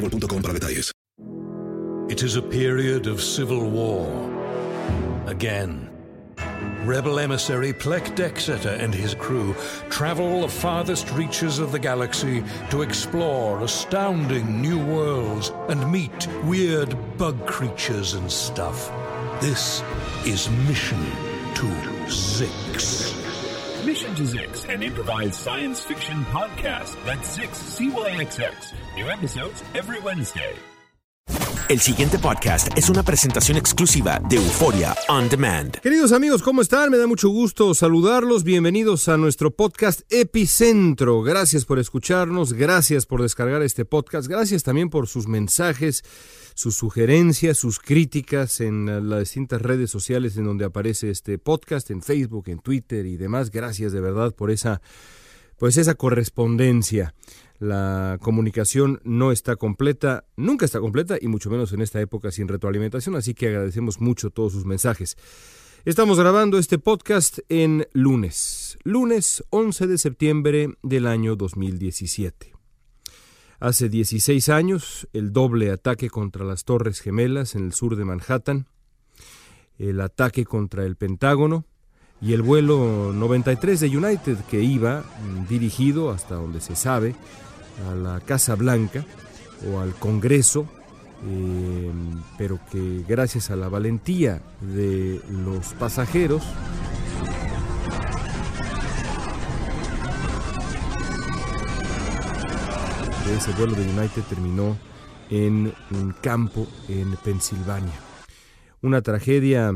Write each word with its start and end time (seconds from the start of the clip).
boostmobile.com 0.00 0.42
para 0.42 0.54
detalles. 0.54 0.92
It 2.08 2.22
is 2.22 2.36
a 2.36 2.42
period 2.42 3.06
of 3.06 3.20
civil 3.20 3.68
war. 3.68 4.06
Again. 5.26 5.90
Rebel 6.84 7.18
emissary 7.18 7.72
Plek 7.72 8.14
Dexeter 8.14 8.78
and 8.80 8.94
his 8.94 9.14
crew 9.14 9.54
travel 9.90 10.42
the 10.42 10.48
farthest 10.48 11.10
reaches 11.12 11.58
of 11.58 11.72
the 11.72 11.80
galaxy 11.80 12.44
to 12.70 12.82
explore 12.82 13.60
astounding 13.62 14.62
new 14.62 14.78
worlds 14.78 15.50
and 15.68 15.90
meet 15.90 16.28
weird 16.44 16.96
bug 17.18 17.44
creatures 17.44 18.14
and 18.14 18.30
stuff. 18.30 18.92
This 19.40 19.82
is 20.24 20.48
Mission 20.68 21.04
to 21.54 21.66
Zix. 22.06 23.25
Mission 23.86 24.16
to 24.16 24.22
Zix, 24.24 24.68
an 24.68 24.82
improvised 24.82 25.34
science 25.34 25.80
fiction 25.80 26.24
podcast. 26.24 26.96
That's 27.04 27.38
Zix, 27.38 27.54
C-Y-X-X. 27.54 28.74
New 28.96 29.08
episodes 29.08 29.62
every 29.76 30.00
Wednesday. 30.00 30.56
El 31.68 31.80
siguiente 31.80 32.16
podcast 32.20 32.68
es 32.78 32.88
una 32.90 33.02
presentación 33.02 33.58
exclusiva 33.58 34.20
de 34.28 34.36
Euforia 34.36 34.94
On 35.08 35.28
Demand. 35.28 35.74
Queridos 35.80 36.12
amigos, 36.12 36.40
¿cómo 36.40 36.62
están? 36.62 36.92
Me 36.92 36.96
da 36.96 37.08
mucho 37.08 37.28
gusto 37.28 37.74
saludarlos. 37.74 38.44
Bienvenidos 38.44 39.08
a 39.08 39.16
nuestro 39.16 39.50
podcast 39.50 40.02
Epicentro. 40.08 41.22
Gracias 41.22 41.64
por 41.64 41.80
escucharnos, 41.80 42.52
gracias 42.52 43.04
por 43.04 43.20
descargar 43.20 43.62
este 43.62 43.84
podcast, 43.84 44.28
gracias 44.28 44.62
también 44.62 44.90
por 44.90 45.08
sus 45.08 45.26
mensajes, 45.26 46.04
sus 46.54 46.76
sugerencias, 46.76 47.58
sus 47.58 47.80
críticas 47.80 48.60
en 48.60 49.10
las 49.10 49.18
distintas 49.18 49.60
redes 49.60 49.90
sociales 49.90 50.36
en 50.36 50.44
donde 50.44 50.66
aparece 50.66 51.10
este 51.10 51.36
podcast, 51.36 51.90
en 51.90 52.00
Facebook, 52.00 52.44
en 52.46 52.60
Twitter 52.60 53.06
y 53.06 53.16
demás. 53.16 53.50
Gracias 53.50 53.90
de 53.90 54.00
verdad 54.00 54.32
por 54.36 54.52
esa 54.52 54.80
pues 55.58 55.76
esa 55.78 55.94
correspondencia. 55.94 57.14
La 57.58 58.18
comunicación 58.20 59.00
no 59.04 59.32
está 59.32 59.56
completa, 59.56 60.24
nunca 60.36 60.66
está 60.66 60.78
completa 60.78 61.16
y 61.20 61.28
mucho 61.28 61.48
menos 61.48 61.72
en 61.72 61.80
esta 61.80 62.00
época 62.00 62.30
sin 62.30 62.48
retroalimentación, 62.48 63.16
así 63.16 63.32
que 63.32 63.48
agradecemos 63.48 63.98
mucho 64.00 64.30
todos 64.30 64.52
sus 64.52 64.66
mensajes. 64.66 65.16
Estamos 65.86 66.18
grabando 66.18 66.58
este 66.58 66.78
podcast 66.78 67.38
en 67.48 67.86
lunes, 67.92 68.76
lunes 68.82 69.42
11 69.50 69.86
de 69.86 69.98
septiembre 69.98 70.68
del 70.82 71.06
año 71.06 71.34
2017. 71.34 72.52
Hace 73.58 73.88
16 73.88 74.50
años, 74.50 75.08
el 75.14 75.32
doble 75.32 75.70
ataque 75.70 76.10
contra 76.10 76.44
las 76.44 76.64
Torres 76.64 77.00
Gemelas 77.00 77.54
en 77.54 77.64
el 77.64 77.72
sur 77.72 77.96
de 77.96 78.04
Manhattan, 78.04 78.66
el 79.78 80.02
ataque 80.02 80.44
contra 80.44 80.84
el 80.84 80.96
Pentágono, 80.96 81.64
y 82.20 82.32
el 82.32 82.42
vuelo 82.42 83.12
93 83.14 83.80
de 83.80 83.96
United 83.96 84.38
que 84.50 84.62
iba 84.62 85.04
dirigido 85.48 86.10
hasta 86.10 86.34
donde 86.36 86.60
se 86.60 86.74
sabe 86.74 87.14
a 87.90 87.94
la 87.94 88.20
Casa 88.20 88.54
Blanca 88.54 89.04
o 89.70 89.80
al 89.80 89.94
Congreso, 89.94 90.66
eh, 91.26 91.90
pero 92.38 92.60
que 92.70 93.04
gracias 93.08 93.50
a 93.50 93.56
la 93.56 93.68
valentía 93.68 94.42
de 94.60 95.20
los 95.28 95.74
pasajeros 95.74 96.42
ese 103.36 103.52
vuelo 103.52 103.74
de 103.74 103.82
United 103.82 104.22
terminó 104.28 104.76
en 105.30 105.72
un 105.90 106.12
campo 106.22 106.66
en 106.88 107.16
Pensilvania. 107.16 107.92
Una 108.82 109.02
tragedia 109.02 109.74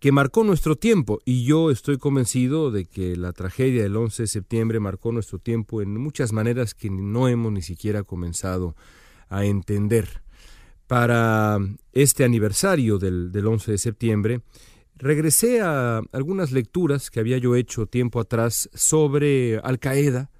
que 0.00 0.12
marcó 0.12 0.44
nuestro 0.44 0.76
tiempo 0.76 1.20
y 1.26 1.44
yo 1.44 1.70
estoy 1.70 1.98
convencido 1.98 2.70
de 2.70 2.86
que 2.86 3.16
la 3.16 3.32
tragedia 3.32 3.82
del 3.82 3.96
11 3.96 4.22
de 4.22 4.26
septiembre 4.26 4.80
marcó 4.80 5.12
nuestro 5.12 5.38
tiempo 5.38 5.82
en 5.82 5.94
muchas 5.98 6.32
maneras 6.32 6.74
que 6.74 6.88
no 6.88 7.28
hemos 7.28 7.52
ni 7.52 7.60
siquiera 7.60 8.02
comenzado 8.02 8.74
a 9.28 9.44
entender. 9.44 10.22
Para 10.86 11.58
este 11.92 12.24
aniversario 12.24 12.98
del, 12.98 13.30
del 13.30 13.46
11 13.46 13.72
de 13.72 13.78
septiembre, 13.78 14.40
regresé 14.96 15.60
a 15.60 16.00
algunas 16.12 16.50
lecturas 16.50 17.10
que 17.10 17.20
había 17.20 17.36
yo 17.36 17.54
hecho 17.54 17.86
tiempo 17.86 18.20
atrás 18.20 18.70
sobre 18.74 19.58
Al 19.58 19.78
Qaeda, 19.78 20.30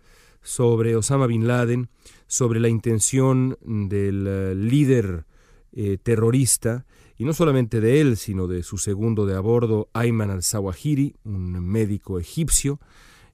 sobre 0.42 0.96
Osama 0.96 1.26
Bin 1.26 1.46
Laden, 1.46 1.90
sobre 2.26 2.60
la 2.60 2.68
intención 2.68 3.58
del 3.60 4.26
uh, 4.26 4.54
líder 4.54 5.26
eh, 5.72 5.98
terrorista 6.02 6.86
y 7.20 7.24
no 7.26 7.34
solamente 7.34 7.82
de 7.82 8.00
él, 8.00 8.16
sino 8.16 8.46
de 8.46 8.62
su 8.62 8.78
segundo 8.78 9.26
de 9.26 9.36
a 9.36 9.40
bordo, 9.40 9.90
Ayman 9.92 10.30
al-Zawahiri, 10.30 11.16
un 11.24 11.60
médico 11.60 12.18
egipcio, 12.18 12.80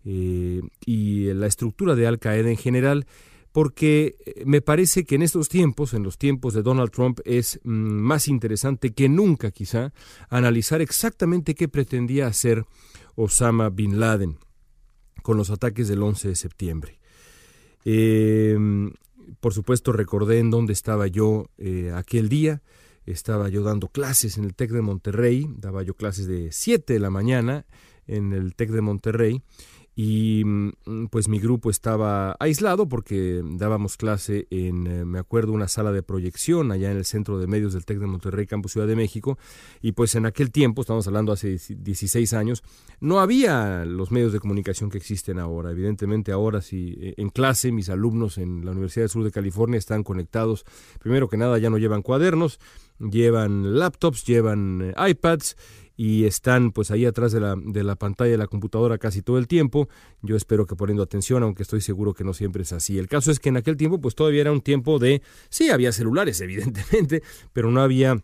eh, 0.05 0.61
y 0.85 1.33
la 1.33 1.47
estructura 1.47 1.95
de 1.95 2.09
Al-Qaeda 2.09 2.51
en 2.51 2.57
general, 2.57 3.07
porque 3.53 4.17
me 4.45 4.61
parece 4.61 5.05
que 5.05 5.15
en 5.15 5.23
estos 5.23 5.49
tiempos, 5.49 5.95
en 5.95 6.03
los 6.03 6.19
tiempos 6.19 6.53
de 6.53 6.63
Donald 6.63 6.91
Trump, 6.91 7.21
es 7.25 7.61
mm, 7.63 7.71
más 7.71 8.27
interesante 8.27 8.93
que 8.93 9.09
nunca 9.09 9.53
quizá 9.53 9.93
analizar 10.31 10.81
exactamente 10.81 11.55
qué 11.55 11.69
pretendía 11.69 12.27
hacer 12.27 12.65
Osama 13.15 13.71
Bin 13.71 14.01
Laden 14.01 14.39
con 15.23 15.37
los 15.37 15.51
ataques 15.51 15.87
del 15.87 16.03
11 16.03 16.31
de 16.31 16.35
septiembre. 16.35 16.99
Eh, 17.85 18.59
por 19.39 19.55
supuesto, 19.55 19.93
recordé 19.93 20.41
en 20.41 20.51
dónde 20.51 20.73
estaba 20.73 21.07
yo 21.07 21.51
eh, 21.57 21.93
aquel 21.95 22.29
día, 22.29 22.63
estaba 23.07 23.49
yo 23.49 23.63
dando 23.63 23.89
clases 23.89 24.37
en 24.37 24.45
el 24.45 24.55
TEC 24.55 24.71
de 24.73 24.83
Monterrey, 24.83 25.47
daba 25.57 25.83
yo 25.83 25.95
clases 25.95 26.27
de 26.27 26.51
7 26.53 26.93
de 26.93 27.01
la 27.01 27.11
mañana 27.11 27.67
en 28.07 28.33
el 28.33 28.55
TEC 28.55 28.71
de 28.71 28.81
Monterrey, 28.81 29.43
y 29.99 30.43
mm, 30.45 31.07
pues 31.11 31.27
mi 31.27 31.39
grupo 31.39 31.71
estaba 31.71 32.37
aislado 32.39 32.87
porque 32.87 33.41
dábamos 33.43 33.97
clase 33.97 34.47
en, 34.51 34.87
eh, 34.87 35.05
me 35.07 35.19
acuerdo, 35.19 35.53
una 35.53 35.69
sala 35.69 35.91
de 35.91 36.03
proyección 36.03 36.71
allá 36.71 36.91
en 36.91 36.99
el 36.99 37.07
Centro 37.07 37.39
de 37.39 37.47
Medios 37.47 37.73
del 37.73 37.87
TEC 37.87 38.01
de 38.01 38.07
Monterrey, 38.07 38.47
Campus 38.47 38.73
Ciudad 38.73 38.87
de 38.87 38.95
México, 38.95 39.39
y 39.81 39.93
pues 39.93 40.15
en 40.15 40.27
aquel 40.27 40.53
tiempo, 40.53 40.83
estamos 40.83 41.07
hablando 41.07 41.33
hace 41.33 41.59
16 41.71 42.35
años, 42.35 42.63
no 43.01 43.21
había 43.21 43.87
los 43.87 44.11
medios 44.11 44.35
de 44.35 44.41
comunicación 44.41 44.91
que 44.91 44.99
existen 44.99 45.39
ahora. 45.39 45.71
Evidentemente 45.71 46.31
ahora 46.31 46.61
si 46.61 46.99
eh, 47.01 47.15
en 47.17 47.31
clase 47.31 47.73
mis 47.73 47.89
alumnos 47.89 48.37
en 48.37 48.67
la 48.67 48.73
Universidad 48.73 49.05
del 49.05 49.11
Sur 49.11 49.25
de 49.25 49.31
California 49.31 49.79
están 49.79 50.03
conectados, 50.03 50.67
primero 51.01 51.31
que 51.31 51.39
nada 51.39 51.57
ya 51.57 51.71
no 51.71 51.79
llevan 51.79 52.03
cuadernos, 52.03 52.61
llevan 52.99 53.79
laptops, 53.79 54.27
llevan 54.27 54.93
eh, 54.95 55.11
iPads, 55.11 55.57
y 55.97 56.25
están 56.25 56.73
pues 56.73 56.91
ahí 56.91 57.07
atrás 57.07 57.33
de 57.33 57.41
la, 57.41 57.57
de 57.57 57.83
la 57.83 57.97
pantalla 57.97 58.31
de 58.31 58.39
la 58.39 58.47
computadora 58.47 58.99
casi 58.99 59.23
todo 59.23 59.39
el 59.39 59.49
tiempo. 59.49 59.89
Yo 60.23 60.37
espero 60.37 60.67
que 60.67 60.77
poniendo 60.77 61.03
atención, 61.03 61.43
aunque 61.43 61.63
estoy 61.63 61.81
seguro 61.81 62.15
que 62.15 62.25
no 62.25 62.35
siempre 62.35 62.63
es 62.63 62.73
así. 62.73 62.99
El 62.99 63.09
caso 63.09 63.31
es 63.31 63.41
que 63.41 63.49
en 63.49 63.57
aquel 63.57 63.77
tiempo 63.77 64.01
pues 64.01 64.15
todavía 64.15 64.43
era 64.43 64.53
un 64.53 64.61
tiempo 64.61 64.99
de, 64.99 65.23
sí, 65.49 65.71
había 65.71 65.93
celulares 65.93 66.41
evidentemente, 66.47 67.23
pero 67.53 67.71
no 67.71 67.81
había 67.81 68.23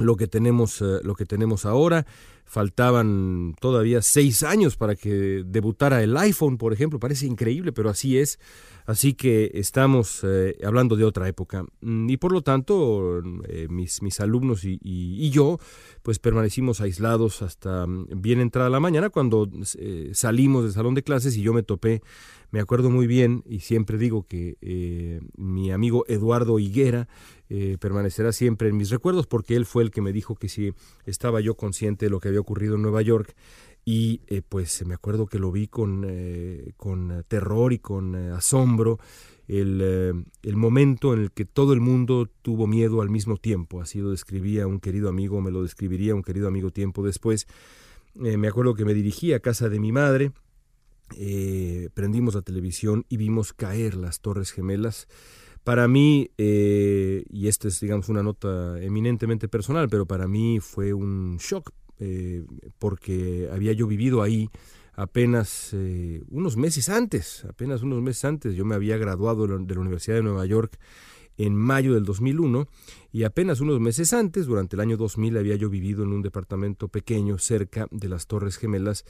lo 0.00 0.16
que 0.16 0.26
tenemos, 0.26 0.80
eh, 0.80 1.00
lo 1.02 1.14
que 1.14 1.26
tenemos 1.26 1.66
ahora. 1.66 2.06
Faltaban 2.44 3.54
todavía 3.60 4.02
seis 4.02 4.42
años 4.42 4.76
para 4.76 4.96
que 4.96 5.44
debutara 5.46 6.02
el 6.02 6.16
iPhone, 6.16 6.58
por 6.58 6.72
ejemplo. 6.72 6.98
Parece 6.98 7.26
increíble, 7.26 7.72
pero 7.72 7.90
así 7.90 8.18
es. 8.18 8.40
Así 8.86 9.14
que 9.14 9.52
estamos 9.54 10.22
eh, 10.24 10.58
hablando 10.64 10.96
de 10.96 11.04
otra 11.04 11.28
época. 11.28 11.64
Mm, 11.80 12.10
y 12.10 12.16
por 12.16 12.32
lo 12.32 12.42
tanto, 12.42 13.22
eh, 13.46 13.68
mis, 13.70 14.02
mis 14.02 14.18
alumnos 14.18 14.64
y, 14.64 14.80
y, 14.82 15.30
yo, 15.30 15.60
pues 16.02 16.18
permanecimos 16.18 16.80
aislados 16.80 17.42
hasta 17.42 17.86
mm, 17.86 18.08
bien 18.16 18.40
entrada 18.40 18.68
la 18.68 18.80
mañana, 18.80 19.10
cuando 19.10 19.48
salimos 20.12 20.64
del 20.64 20.72
salón 20.72 20.94
de 20.94 21.04
clases 21.04 21.36
y 21.36 21.42
yo 21.42 21.52
me 21.52 21.62
topé, 21.62 22.02
me 22.50 22.58
acuerdo 22.58 22.90
muy 22.90 23.06
bien, 23.06 23.44
y 23.48 23.60
siempre 23.60 23.96
digo 23.96 24.26
que 24.26 25.20
mi 25.36 25.70
amigo 25.70 26.04
Eduardo 26.08 26.58
Higuera 26.58 27.06
permanecerá 27.80 28.32
siempre 28.32 28.68
en 28.68 28.76
mis 28.76 28.90
recuerdos, 28.90 29.26
porque 29.26 29.56
él 29.56 29.66
fue 29.66 29.82
el 29.82 29.90
que 29.90 30.00
me 30.00 30.12
dijo 30.12 30.36
que 30.36 30.48
si 30.48 30.72
estaba 31.04 31.40
yo 31.40 31.56
consciente 31.56 32.06
de 32.06 32.10
lo 32.10 32.20
que 32.20 32.28
había 32.28 32.40
ocurrido 32.40 32.76
en 32.76 32.82
Nueva 32.82 33.02
York, 33.02 33.34
y 33.84 34.20
eh, 34.26 34.42
pues 34.46 34.84
me 34.84 34.94
acuerdo 34.94 35.26
que 35.26 35.38
lo 35.38 35.50
vi 35.50 35.66
con, 35.66 36.04
eh, 36.06 36.72
con 36.76 37.24
terror 37.28 37.72
y 37.72 37.78
con 37.78 38.14
eh, 38.14 38.30
asombro 38.30 38.98
el, 39.48 40.24
el, 40.42 40.56
momento 40.56 41.12
en 41.12 41.22
el 41.22 41.32
que 41.32 41.44
todo 41.44 41.72
el 41.72 41.80
mundo 41.80 42.30
tuvo 42.42 42.66
miedo 42.68 43.02
al 43.02 43.10
mismo 43.10 43.36
tiempo. 43.36 43.80
Así 43.80 43.98
lo 43.98 44.10
describía 44.10 44.66
un 44.66 44.78
querido 44.78 45.08
amigo, 45.08 45.40
me 45.40 45.50
lo 45.50 45.62
describiría 45.62 46.14
un 46.14 46.22
querido 46.22 46.46
amigo 46.46 46.70
tiempo 46.70 47.04
después. 47.04 47.48
me 48.14 48.46
acuerdo 48.46 48.74
que 48.74 48.84
me 48.84 48.94
dirigí 48.94 49.32
a 49.32 49.40
casa 49.40 49.68
de 49.68 49.80
mi 49.80 49.90
madre, 49.90 50.30
prendimos 51.94 52.36
la 52.36 52.42
televisión 52.42 53.06
y 53.08 53.16
vimos 53.16 53.52
caer 53.52 53.96
las 53.96 54.20
Torres 54.20 54.52
Gemelas. 54.52 55.08
Para 55.64 55.88
mí, 55.88 56.30
y 56.36 57.48
esta 57.48 57.68
es 57.68 57.80
digamos 57.80 58.08
una 58.08 58.22
nota 58.22 58.80
eminentemente 58.82 59.48
personal, 59.48 59.88
pero 59.88 60.06
para 60.06 60.26
mí 60.26 60.58
fue 60.60 60.92
un 60.92 61.36
shock 61.36 61.72
eh, 62.02 62.46
porque 62.78 63.50
había 63.52 63.74
yo 63.74 63.86
vivido 63.86 64.22
ahí 64.22 64.48
apenas 64.94 65.70
eh, 65.74 66.22
unos 66.30 66.56
meses 66.56 66.88
antes, 66.88 67.44
apenas 67.44 67.82
unos 67.82 68.00
meses 68.00 68.24
antes, 68.24 68.54
yo 68.54 68.64
me 68.64 68.74
había 68.74 68.96
graduado 68.96 69.46
de 69.46 69.74
la 69.74 69.80
Universidad 69.80 70.16
de 70.16 70.22
Nueva 70.22 70.46
York 70.46 70.78
en 71.36 71.54
mayo 71.54 71.92
del 71.92 72.04
2001 72.04 72.68
y 73.12 73.24
apenas 73.24 73.60
unos 73.60 73.80
meses 73.80 74.14
antes, 74.14 74.46
durante 74.46 74.76
el 74.76 74.80
año 74.80 74.96
2000, 74.96 75.36
había 75.36 75.56
yo 75.56 75.68
vivido 75.68 76.02
en 76.02 76.12
un 76.12 76.22
departamento 76.22 76.88
pequeño 76.88 77.36
cerca 77.36 77.86
de 77.90 78.08
las 78.08 78.26
Torres 78.26 78.56
Gemelas 78.56 79.04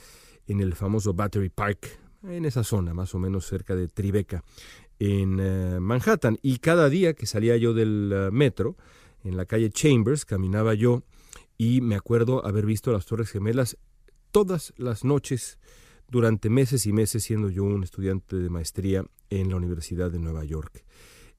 en 0.49 0.61
el 0.61 0.75
famoso 0.75 1.15
Battery 1.15 1.49
Park, 1.49 2.00
en 2.23 2.45
esa 2.45 2.65
zona, 2.65 2.95
más 2.95 3.15
o 3.15 3.19
menos 3.19 3.47
cerca 3.47 3.75
de 3.75 3.89
Tribeca, 3.89 4.45
en 4.99 5.39
eh, 5.41 5.81
Manhattan. 5.81 6.39
Y 6.43 6.59
cada 6.59 6.89
día 6.89 7.15
que 7.15 7.27
salía 7.27 7.57
yo 7.57 7.75
del 7.75 8.31
metro, 8.33 8.77
en 9.25 9.37
la 9.37 9.45
calle 9.45 9.71
Chambers, 9.71 10.25
caminaba 10.25 10.75
yo 10.75 11.03
y 11.59 11.81
me 11.81 11.95
acuerdo 11.95 12.47
haber 12.47 12.65
visto 12.67 12.93
las 12.93 13.07
Torres 13.07 13.31
Gemelas 13.31 13.77
todas 14.31 14.73
las 14.77 15.05
noches 15.05 15.59
durante 16.09 16.51
meses 16.51 16.87
y 16.87 16.93
meses 16.93 17.23
siendo 17.23 17.51
yo 17.51 17.65
un 17.65 17.85
estudiante 17.85 18.37
de 18.37 18.51
maestría 18.51 19.05
en 19.31 19.51
la 19.51 19.57
Universidad 19.57 20.11
de 20.11 20.19
Nueva 20.19 20.45
York. 20.45 20.85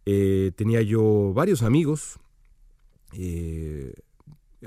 Eh, 0.05 0.51
tenía 0.55 0.81
yo 0.81 1.33
varios 1.33 1.61
amigos, 1.61 2.19
eh, 3.13 3.93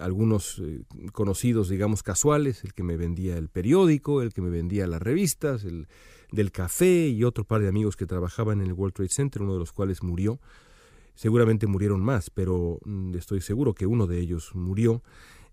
algunos 0.00 0.60
eh, 0.64 0.82
conocidos, 1.12 1.68
digamos, 1.68 2.02
casuales, 2.02 2.64
el 2.64 2.74
que 2.74 2.82
me 2.82 2.96
vendía 2.96 3.36
el 3.36 3.48
periódico, 3.48 4.22
el 4.22 4.32
que 4.32 4.42
me 4.42 4.50
vendía 4.50 4.86
las 4.86 5.02
revistas, 5.02 5.64
el 5.64 5.86
del 6.32 6.50
café 6.52 7.08
y 7.08 7.24
otro 7.24 7.44
par 7.44 7.60
de 7.62 7.68
amigos 7.68 7.96
que 7.96 8.06
trabajaban 8.06 8.60
en 8.60 8.66
el 8.66 8.72
World 8.72 8.94
Trade 8.94 9.10
Center, 9.10 9.42
uno 9.42 9.54
de 9.54 9.60
los 9.60 9.72
cuales 9.72 10.02
murió. 10.02 10.40
Seguramente 11.14 11.66
murieron 11.66 12.02
más, 12.02 12.30
pero 12.30 12.80
mm, 12.84 13.14
estoy 13.14 13.40
seguro 13.40 13.72
que 13.74 13.86
uno 13.86 14.06
de 14.06 14.18
ellos 14.18 14.54
murió. 14.54 15.02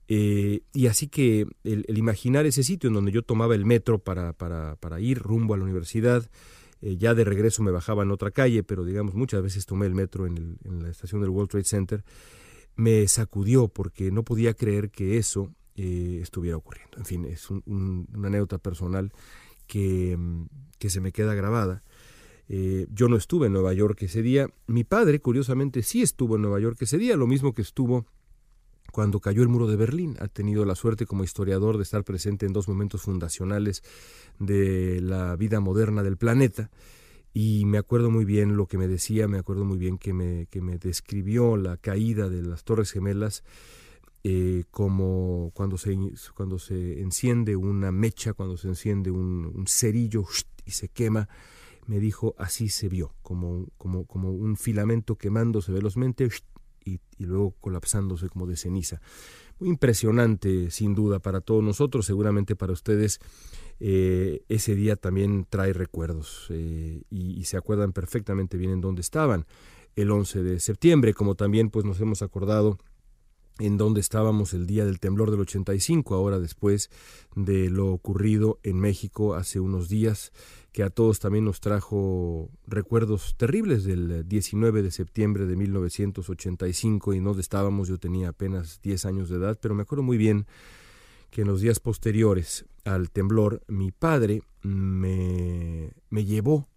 Eh, 0.07 0.63
y 0.73 0.87
así 0.87 1.07
que 1.07 1.47
el, 1.63 1.85
imaginar 1.97 2.45
ese 2.45 2.63
sitio 2.63 2.89
en 2.89 2.95
donde 2.95 3.11
yo 3.11 3.21
tomaba 3.21 3.55
el 3.55 3.65
metro 3.65 3.99
para, 3.99 4.33
para, 4.33 4.99
ir 4.99 5.19
rumbo 5.19 5.53
a 5.53 5.57
la 5.57 5.63
universidad, 5.63 6.29
eh, 6.81 6.97
ya 6.97 7.13
de 7.13 7.23
regreso 7.23 7.63
me 7.63 7.71
bajaba 7.71 8.03
en 8.03 8.11
otra 8.11 8.31
calle, 8.31 8.63
pero 8.63 8.83
digamos 8.83 9.13
muchas 9.13 9.41
veces 9.41 9.65
tomé 9.65 9.85
el 9.85 9.95
metro 9.95 10.25
en, 10.27 10.57
la 10.81 10.89
estación 10.89 11.21
del 11.21 11.29
World 11.29 11.51
Trade 11.51 11.63
Center, 11.63 12.03
me 12.75 13.07
sacudió 13.07 13.67
porque 13.67 14.11
no 14.11 14.23
podía 14.23 14.53
creer 14.53 14.91
que 14.91 15.17
eso 15.17 15.53
eh, 15.75 16.19
estuviera 16.21 16.57
ocurriendo. 16.57 16.97
En 16.97 17.05
fin, 17.05 17.25
es 17.25 17.49
una 17.49 18.27
anécdota 18.27 18.57
personal 18.57 19.11
que, 19.67 20.17
que, 20.79 20.89
se 20.89 21.01
me 21.01 21.11
queda 21.11 21.33
grabada. 21.33 21.83
yo 22.47 23.07
no 23.07 23.15
estuve 23.15 23.47
en 23.47 23.53
Nueva 23.53 23.73
York 23.73 24.01
ese 24.01 24.21
día. 24.21 24.49
Mi 24.67 24.83
padre, 24.83 25.21
curiosamente, 25.21 25.83
sí 25.83 26.01
estuvo 26.01 26.35
en 26.35 26.41
Nueva 26.41 26.59
York 26.59 26.77
ese 26.81 26.97
día, 26.97 27.15
lo 27.15 27.27
mismo 27.27 27.53
que 27.53 27.61
estuvo 27.61 28.05
cuando 28.91 29.19
cayó 29.19 29.41
el 29.41 29.47
muro 29.47 29.67
de 29.67 29.77
Berlín. 29.77 30.17
Ha 30.19 30.27
tenido 30.27 30.65
la 30.65 30.75
suerte 30.75 31.05
como 31.05 31.23
historiador 31.23 31.77
de 31.77 31.83
estar 31.83 32.03
presente 32.03 32.45
en 32.45 32.53
dos 32.53 32.67
momentos 32.67 33.01
fundacionales 33.01 33.83
de 34.37 35.01
la 35.01 35.35
vida 35.35 35.59
moderna 35.59 36.03
del 36.03 36.17
planeta. 36.17 36.69
Y 37.33 37.65
me 37.65 37.77
acuerdo 37.77 38.11
muy 38.11 38.25
bien 38.25 38.57
lo 38.57 38.67
que 38.67 38.77
me 38.77 38.87
decía, 38.87 39.27
me 39.27 39.37
acuerdo 39.37 39.63
muy 39.63 39.77
bien 39.77 39.97
que 39.97 40.13
me, 40.13 40.47
que 40.47 40.61
me 40.61 40.77
describió 40.77 41.55
la 41.55 41.77
caída 41.77 42.29
de 42.29 42.41
las 42.41 42.63
Torres 42.63 42.91
Gemelas 42.91 43.43
eh, 44.23 44.65
como 44.69 45.51
cuando 45.55 45.79
se, 45.79 45.97
cuando 46.35 46.59
se 46.59 47.01
enciende 47.01 47.55
una 47.55 47.91
mecha, 47.91 48.33
cuando 48.33 48.55
se 48.55 48.67
enciende 48.67 49.09
un, 49.09 49.65
cerillo 49.67 50.25
y 50.65 50.71
se 50.71 50.89
quema. 50.89 51.27
Me 51.87 51.99
dijo, 51.99 52.35
así 52.37 52.69
se 52.69 52.87
vio, 52.87 53.15
como, 53.23 53.67
como, 53.77 54.05
como 54.05 54.31
un 54.31 54.57
filamento 54.57 55.17
quemándose 55.17 55.71
velozmente 55.71 56.29
y, 56.85 56.99
luego 57.17 57.55
colapsándose 57.59 58.29
como 58.29 58.45
de 58.45 58.57
ceniza. 58.57 59.01
Impresionante, 59.61 60.71
sin 60.71 60.95
duda, 60.95 61.19
para 61.19 61.39
todos 61.39 61.63
nosotros, 61.63 62.05
seguramente 62.05 62.55
para 62.55 62.73
ustedes. 62.73 63.19
Eh, 63.79 64.43
ese 64.49 64.75
día 64.75 64.95
también 64.95 65.45
trae 65.49 65.73
recuerdos 65.73 66.47
eh, 66.49 67.01
y, 67.09 67.39
y, 67.39 67.45
se 67.45 67.57
acuerdan 67.57 67.93
perfectamente 67.93 68.57
bien 68.57 68.71
en 68.71 68.81
dónde 68.81 69.01
estaban 69.01 69.47
el 69.95 70.11
11 70.11 70.43
de 70.43 70.59
septiembre, 70.59 71.13
como 71.13 71.35
también 71.35 71.69
pues 71.69 71.83
nos 71.85 71.99
hemos 71.99 72.21
acordado 72.21 72.77
en 73.59 73.77
donde 73.77 74.01
estábamos 74.01 74.53
el 74.53 74.65
día 74.65 74.85
del 74.85 74.99
temblor 74.99 75.31
del 75.31 75.41
85, 75.41 76.15
ahora 76.15 76.39
después 76.39 76.89
de 77.35 77.69
lo 77.69 77.91
ocurrido 77.91 78.59
en 78.63 78.79
México 78.79 79.35
hace 79.35 79.59
unos 79.59 79.89
días, 79.89 80.31
que 80.71 80.83
a 80.83 80.89
todos 80.89 81.19
también 81.19 81.45
nos 81.45 81.59
trajo 81.59 82.49
recuerdos 82.65 83.35
terribles 83.37 83.83
del 83.83 84.27
19 84.27 84.81
de 84.83 84.91
septiembre 84.91 85.45
de 85.45 85.55
1985 85.55 87.13
y 87.13 87.19
donde 87.19 87.41
estábamos, 87.41 87.89
yo 87.89 87.97
tenía 87.97 88.29
apenas 88.29 88.81
10 88.81 89.05
años 89.05 89.29
de 89.29 89.37
edad, 89.37 89.59
pero 89.61 89.75
me 89.75 89.83
acuerdo 89.83 90.03
muy 90.03 90.17
bien 90.17 90.47
que 91.29 91.41
en 91.41 91.47
los 91.47 91.61
días 91.61 91.79
posteriores 91.79 92.65
al 92.83 93.11
temblor 93.11 93.61
mi 93.67 93.91
padre 93.91 94.41
me, 94.63 95.91
me 96.09 96.25
llevó 96.25 96.67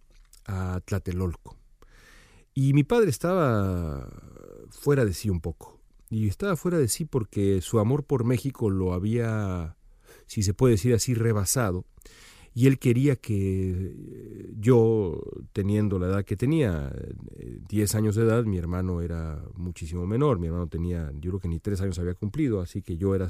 a 0.45 0.81
Tlatelolco. 0.85 1.57
Y 2.53 2.73
mi 2.73 2.83
padre 2.83 3.09
estaba 3.09 4.09
fuera 4.69 5.03
de 5.03 5.13
sí 5.13 5.29
un 5.29 5.41
poco 5.41 5.74
y 6.15 6.29
estaba 6.29 6.55
fuera 6.55 6.77
de 6.77 6.87
sí 6.87 7.03
porque 7.03 7.59
su 7.59 7.77
amor 7.77 8.05
por 8.05 8.23
México 8.23 8.69
lo 8.69 8.93
había, 8.93 9.75
si 10.27 10.43
se 10.43 10.53
puede 10.53 10.75
decir 10.75 10.93
así, 10.93 11.13
rebasado. 11.13 11.83
Y 12.53 12.67
él 12.67 12.79
quería 12.79 13.17
que 13.17 13.93
yo, 14.57 15.21
teniendo 15.51 15.99
la 15.99 16.07
edad 16.07 16.23
que 16.23 16.37
tenía, 16.37 16.89
10 17.67 17.93
eh, 17.93 17.97
años 17.97 18.15
de 18.15 18.23
edad, 18.23 18.45
mi 18.45 18.57
hermano 18.57 19.01
era 19.01 19.43
muchísimo 19.55 20.07
menor, 20.07 20.39
mi 20.39 20.47
hermano 20.47 20.67
tenía, 20.67 21.11
yo 21.19 21.31
creo 21.31 21.39
que 21.41 21.49
ni 21.49 21.59
3 21.59 21.81
años 21.81 21.99
había 21.99 22.13
cumplido, 22.13 22.61
así 22.61 22.81
que 22.81 22.95
yo 22.95 23.13
era 23.13 23.27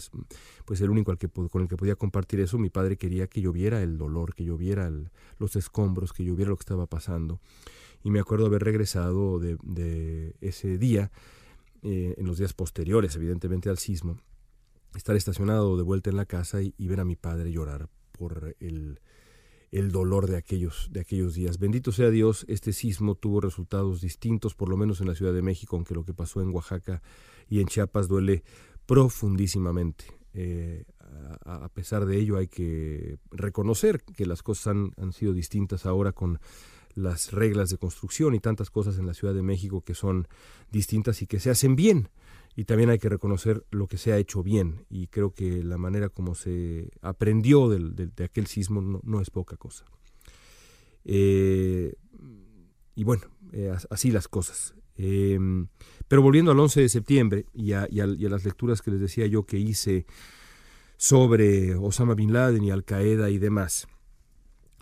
pues 0.65 0.79
el 0.81 0.91
único 0.91 1.11
con 1.49 1.63
el 1.63 1.67
que 1.67 1.77
podía 1.77 1.95
compartir 1.95 2.39
eso. 2.39 2.59
Mi 2.59 2.69
padre 2.69 2.97
quería 2.97 3.25
que 3.25 3.41
yo 3.41 3.51
viera 3.51 3.81
el 3.81 3.97
dolor, 3.97 4.35
que 4.35 4.43
yo 4.43 4.57
viera 4.57 4.91
los 5.39 5.55
escombros, 5.55 6.13
que 6.13 6.23
yo 6.23 6.35
viera 6.35 6.51
lo 6.51 6.57
que 6.57 6.61
estaba 6.61 6.85
pasando. 6.85 7.39
Y 8.03 8.11
me 8.11 8.19
acuerdo 8.19 8.45
haber 8.45 8.63
regresado 8.63 9.39
de 9.39 10.35
ese 10.39 10.77
día 10.77 11.09
eh, 11.87 12.15
en 12.17 12.25
los 12.25 12.39
días 12.39 12.53
posteriores, 12.53 13.15
evidentemente, 13.15 13.69
al 13.69 13.77
sismo, 13.77 14.19
estar 14.95 15.15
estacionado 15.15 15.77
de 15.77 15.83
vuelta 15.83 16.09
en 16.09 16.15
la 16.15 16.25
casa 16.25 16.63
y, 16.63 16.73
ver 16.79 16.99
a 16.99 17.05
mi 17.05 17.15
padre 17.15 17.51
llorar 17.51 17.89
por 18.11 18.55
el, 18.59 18.99
el 19.71 19.91
dolor 19.91 20.25
de 20.25 20.35
aquellos, 20.35 20.87
de 20.89 21.01
aquellos 21.01 21.35
días. 21.35 21.59
Bendito 21.59 21.91
sea 21.91 22.09
Dios, 22.09 22.43
este 22.49 22.73
sismo 22.73 23.13
tuvo 23.13 23.39
resultados 23.39 24.01
distintos, 24.01 24.55
por 24.55 24.67
lo 24.67 24.77
menos 24.77 24.99
en 24.99 25.07
la 25.07 25.13
Ciudad 25.13 25.31
de 25.31 25.43
México, 25.43 25.75
aunque 25.75 25.93
lo 25.93 26.03
que 26.03 26.15
pasó 26.15 26.41
en 26.41 26.49
Oaxaca 26.49 27.03
y 27.47 27.59
en 27.59 27.67
Chiapas 27.67 28.07
duele 28.07 28.43
profundísimamente. 28.87 30.05
Eh, 30.33 30.85
a, 31.45 31.69
pesar 31.69 32.07
de 32.07 32.17
ello 32.17 32.37
hay 32.37 32.47
que 32.47 33.19
reconocer 33.29 34.01
que 34.01 34.25
las 34.25 34.41
cosas 34.41 34.67
han, 34.67 34.91
han 34.97 35.13
sido 35.13 35.33
distintas 35.33 35.85
ahora 35.85 36.13
con 36.13 36.39
las 36.95 37.31
reglas 37.31 37.69
de 37.69 37.77
construcción 37.77 38.33
y 38.33 38.39
tantas 38.39 38.69
cosas 38.69 38.97
en 38.97 39.05
la 39.05 39.13
Ciudad 39.13 39.33
de 39.33 39.43
México 39.43 39.81
que 39.81 39.93
son 39.93 40.27
distintas 40.71 41.21
y 41.21 41.27
que 41.27 41.39
se 41.39 41.49
hacen 41.49 41.75
bien. 41.75 42.09
Y 42.55 42.63
también 42.63 42.89
hay 42.89 42.99
que 42.99 43.09
reconocer 43.09 43.65
lo 43.69 43.87
que 43.87 43.97
se 43.97 44.13
ha 44.13 44.17
hecho 44.17 44.41
bien. 44.41 44.85
Y 44.89 45.07
creo 45.07 45.33
que 45.33 45.61
la 45.61 45.77
manera 45.77 46.07
como 46.07 46.35
se 46.35 46.89
aprendió 47.01 47.67
del, 47.67 47.95
de 47.95 48.23
aquel 48.23 48.47
sismo 48.47 48.81
no, 48.81 49.21
es 49.21 49.29
poca 49.29 49.57
cosa. 49.57 49.85
Eh, 51.03 51.93
y 52.95 53.03
bueno, 53.03 53.23
eh, 53.51 53.75
así 53.89 54.09
las 54.09 54.29
cosas. 54.29 54.73
Eh, 54.97 55.37
pero 56.07 56.21
volviendo 56.21 56.51
al 56.51 56.59
11 56.59 56.81
de 56.81 56.89
septiembre 56.89 57.45
y 57.53 57.73
a, 57.73 57.87
y 57.89 57.99
a, 57.99 58.07
las 58.07 58.45
lecturas 58.45 58.81
que 58.81 58.91
les 58.91 59.01
decía 59.01 59.25
yo 59.27 59.45
que 59.45 59.57
hice 59.57 60.05
sobre 60.97 61.75
Osama 61.75 62.13
Bin 62.13 62.31
Laden 62.31 62.63
y 62.63 62.71
Al 62.71 62.85
Qaeda 62.85 63.29
y 63.29 63.37
demás, 63.37 63.87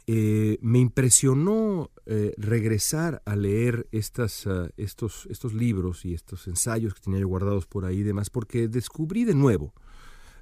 eh, 0.06 0.58
me 0.62 0.80
impresionó 0.80 1.92
eh, 2.06 2.34
regresar 2.38 3.22
a 3.26 3.36
leer 3.36 3.88
estas, 3.92 4.46
ah, 4.48 4.70
estos, 4.76 5.28
estos 5.30 5.54
libros 5.54 6.04
y 6.06 6.14
estos 6.14 6.48
ensayos 6.48 6.94
que 6.94 7.02
tenía 7.02 7.20
yo 7.20 7.28
guardados 7.28 7.68
por 7.68 7.86
ahí 7.86 8.00
y 8.00 8.04
demás, 8.04 8.30
porque 8.30 8.68
descubrí 8.68 9.24
de 9.24 9.34
nuevo, 9.34 9.74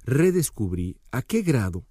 redescubrí 0.04 0.96
a 1.12 1.22
qué 1.22 1.42
grado 1.42 1.86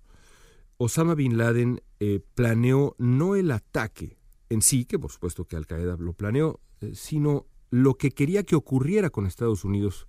Osama 0.78 1.16
Bin 1.16 1.38
Laden 1.38 1.82
eh, 2.00 2.20
planeó 2.36 2.96
no 2.98 3.36
el 3.36 3.52
ataque 3.52 4.18
en 4.50 4.62
sí, 4.62 4.84
que 4.84 5.00
por 5.00 5.12
supuesto 5.12 5.46
que 5.46 5.56
Al 5.56 5.66
Qaeda 5.66 5.96
lo 5.98 6.12
planeó, 6.12 6.60
sino 6.94 7.46
lo 7.70 7.96
que 7.96 8.12
quería 8.12 8.44
que 8.44 8.56
ocurriera 8.56 9.10
con 9.10 9.26
Estados 9.26 9.64
Unidos 9.64 10.08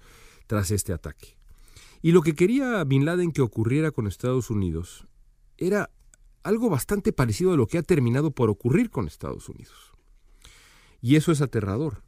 tras 0.49 0.73
este 0.73 0.92
ataque. 0.92 1.37
Y 2.00 2.11
lo 2.11 2.23
que 2.23 2.35
quería 2.35 2.83
Bin 2.83 3.04
Laden 3.04 3.31
que 3.31 3.42
ocurriera 3.42 3.92
con 3.92 4.09
Estados 4.09 4.50
Unidos 4.50 5.07
era 5.59 5.90
algo 6.43 6.71
bastante 6.71 7.13
parecido 7.13 7.53
a 7.53 7.57
lo 7.57 7.67
que 7.67 7.79
ha 7.79 7.83
terminado 7.83 8.31
por 8.31 8.51
ocurrir 8.51 8.91
con 8.91 9.07
Estados 9.07 9.49
Unidos. 9.49 9.93
Y 11.01 11.17
eso 11.17 11.33
es 11.33 11.41
aterrador. 11.41 12.03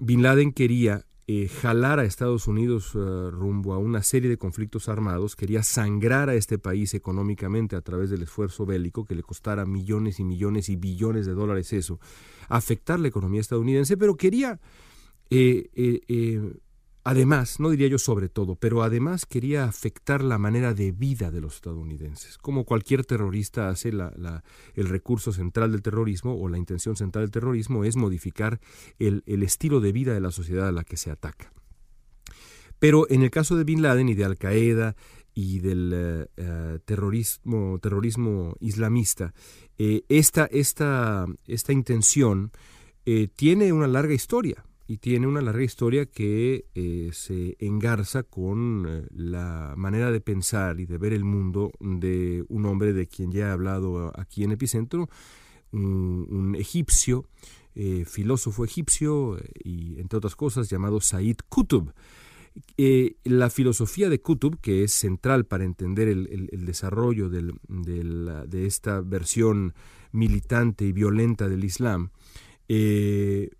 Bin 0.00 0.22
Laden 0.22 0.52
quería 0.52 1.04
eh, 1.26 1.48
jalar 1.48 1.98
a 1.98 2.04
Estados 2.04 2.46
Unidos 2.46 2.92
eh, 2.94 3.30
rumbo 3.30 3.74
a 3.74 3.78
una 3.78 4.02
serie 4.02 4.30
de 4.30 4.38
conflictos 4.38 4.88
armados, 4.88 5.36
quería 5.36 5.62
sangrar 5.62 6.30
a 6.30 6.34
este 6.34 6.58
país 6.58 6.94
económicamente 6.94 7.76
a 7.76 7.82
través 7.82 8.08
del 8.08 8.22
esfuerzo 8.22 8.64
bélico 8.64 9.04
que 9.04 9.14
le 9.14 9.22
costara 9.22 9.66
millones 9.66 10.20
y 10.20 10.24
millones 10.24 10.70
y 10.70 10.76
billones 10.76 11.26
de 11.26 11.34
dólares 11.34 11.74
eso, 11.74 12.00
afectar 12.48 12.98
la 12.98 13.08
economía 13.08 13.42
estadounidense, 13.42 13.98
pero 13.98 14.16
quería 14.16 14.58
eh, 15.28 15.68
Además, 17.04 17.58
no 17.60 17.70
diría 17.70 17.88
yo 17.88 17.98
sobre 17.98 18.28
todo, 18.28 18.56
pero 18.56 18.82
además 18.82 19.24
quería 19.24 19.64
afectar 19.64 20.22
la 20.22 20.36
manera 20.36 20.74
de 20.74 20.92
vida 20.92 21.30
de 21.30 21.40
los 21.40 21.54
estadounidenses. 21.54 22.38
Como 22.38 22.64
cualquier 22.64 23.04
terrorista 23.04 23.70
hace, 23.70 23.90
el 23.90 24.88
recurso 24.88 25.32
central 25.32 25.72
del 25.72 25.82
terrorismo 25.82 26.38
o 26.38 26.48
la 26.48 26.58
intención 26.58 26.96
central 26.96 27.24
del 27.24 27.30
terrorismo 27.30 27.84
es 27.84 27.96
modificar 27.96 28.60
el, 28.98 29.22
estilo 29.42 29.80
de 29.80 29.92
vida 29.92 30.12
de 30.12 30.20
la 30.20 30.30
sociedad 30.30 30.68
a 30.68 30.72
la 30.72 30.84
que 30.84 30.96
se 30.96 31.10
ataca. 31.10 31.52
Pero 32.78 33.08
en 33.10 33.22
el 33.22 33.30
caso 33.30 33.56
de 33.56 33.64
Bin 33.64 33.82
Laden 33.82 34.08
y 34.08 34.14
de 34.14 34.24
Al 34.24 34.36
Qaeda 34.36 34.94
y 35.34 35.60
del 35.60 35.92
eh, 35.94 36.26
eh, 36.36 36.78
terrorismo, 36.84 38.54
islamista, 38.60 39.34
eh, 39.78 40.02
esta 40.08 40.48
intención 41.72 42.52
tiene 43.36 43.72
una 43.72 43.86
larga 43.86 44.12
historia 44.12 44.67
y 44.90 44.96
tiene 44.96 45.26
una 45.26 45.42
larga 45.42 45.62
historia 45.62 46.06
que 46.06 46.64
eh, 46.74 47.10
se 47.12 47.56
engarza 47.60 48.22
con 48.22 48.86
eh, 48.88 49.06
la 49.14 49.74
manera 49.76 50.10
de 50.10 50.22
pensar 50.22 50.80
y 50.80 50.86
de 50.86 50.96
ver 50.96 51.12
el 51.12 51.24
mundo 51.24 51.72
de 51.78 52.42
un 52.48 52.64
hombre 52.64 52.94
de 52.94 53.06
quien 53.06 53.30
ya 53.30 53.48
he 53.48 53.50
hablado 53.50 54.10
aquí 54.18 54.44
en 54.44 54.52
Epicentro, 54.52 55.10
un, 55.72 56.56
egipcio, 56.58 57.26
eh, 57.74 58.06
filósofo 58.06 58.64
egipcio 58.64 59.38
y 59.62 60.00
entre 60.00 60.16
otras 60.16 60.34
cosas 60.34 60.70
llamado 60.70 61.02
Said 61.02 61.36
Qutb. 61.50 61.92
la 63.24 63.50
filosofía 63.50 64.08
de 64.08 64.22
Qutb, 64.22 64.58
que 64.62 64.84
es 64.84 64.94
central 64.94 65.44
para 65.44 65.64
entender 65.64 66.08
el, 66.08 66.64
desarrollo 66.64 67.28
de 67.28 68.66
esta 68.66 69.02
versión 69.02 69.74
militante 70.12 70.86
y 70.86 70.92
violenta 70.92 71.46
del 71.46 71.64
Islam, 71.64 72.10
eh, 72.68 73.50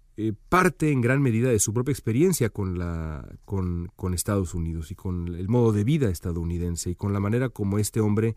parte 0.48 0.90
en 0.90 1.00
gran 1.00 1.22
medida 1.22 1.48
de 1.48 1.60
su 1.60 1.72
propia 1.72 1.92
experiencia 1.92 2.50
con, 2.50 2.78
la, 2.78 3.24
con, 3.44 3.90
con, 3.94 4.14
Estados 4.14 4.54
Unidos 4.54 4.90
y 4.90 4.94
con 4.94 5.34
el 5.34 5.48
modo 5.48 5.72
de 5.72 5.84
vida 5.84 6.10
estadounidense 6.10 6.90
y 6.90 6.94
con 6.96 7.12
la 7.12 7.20
manera 7.20 7.50
como 7.50 7.78
este 7.78 8.00
hombre 8.00 8.34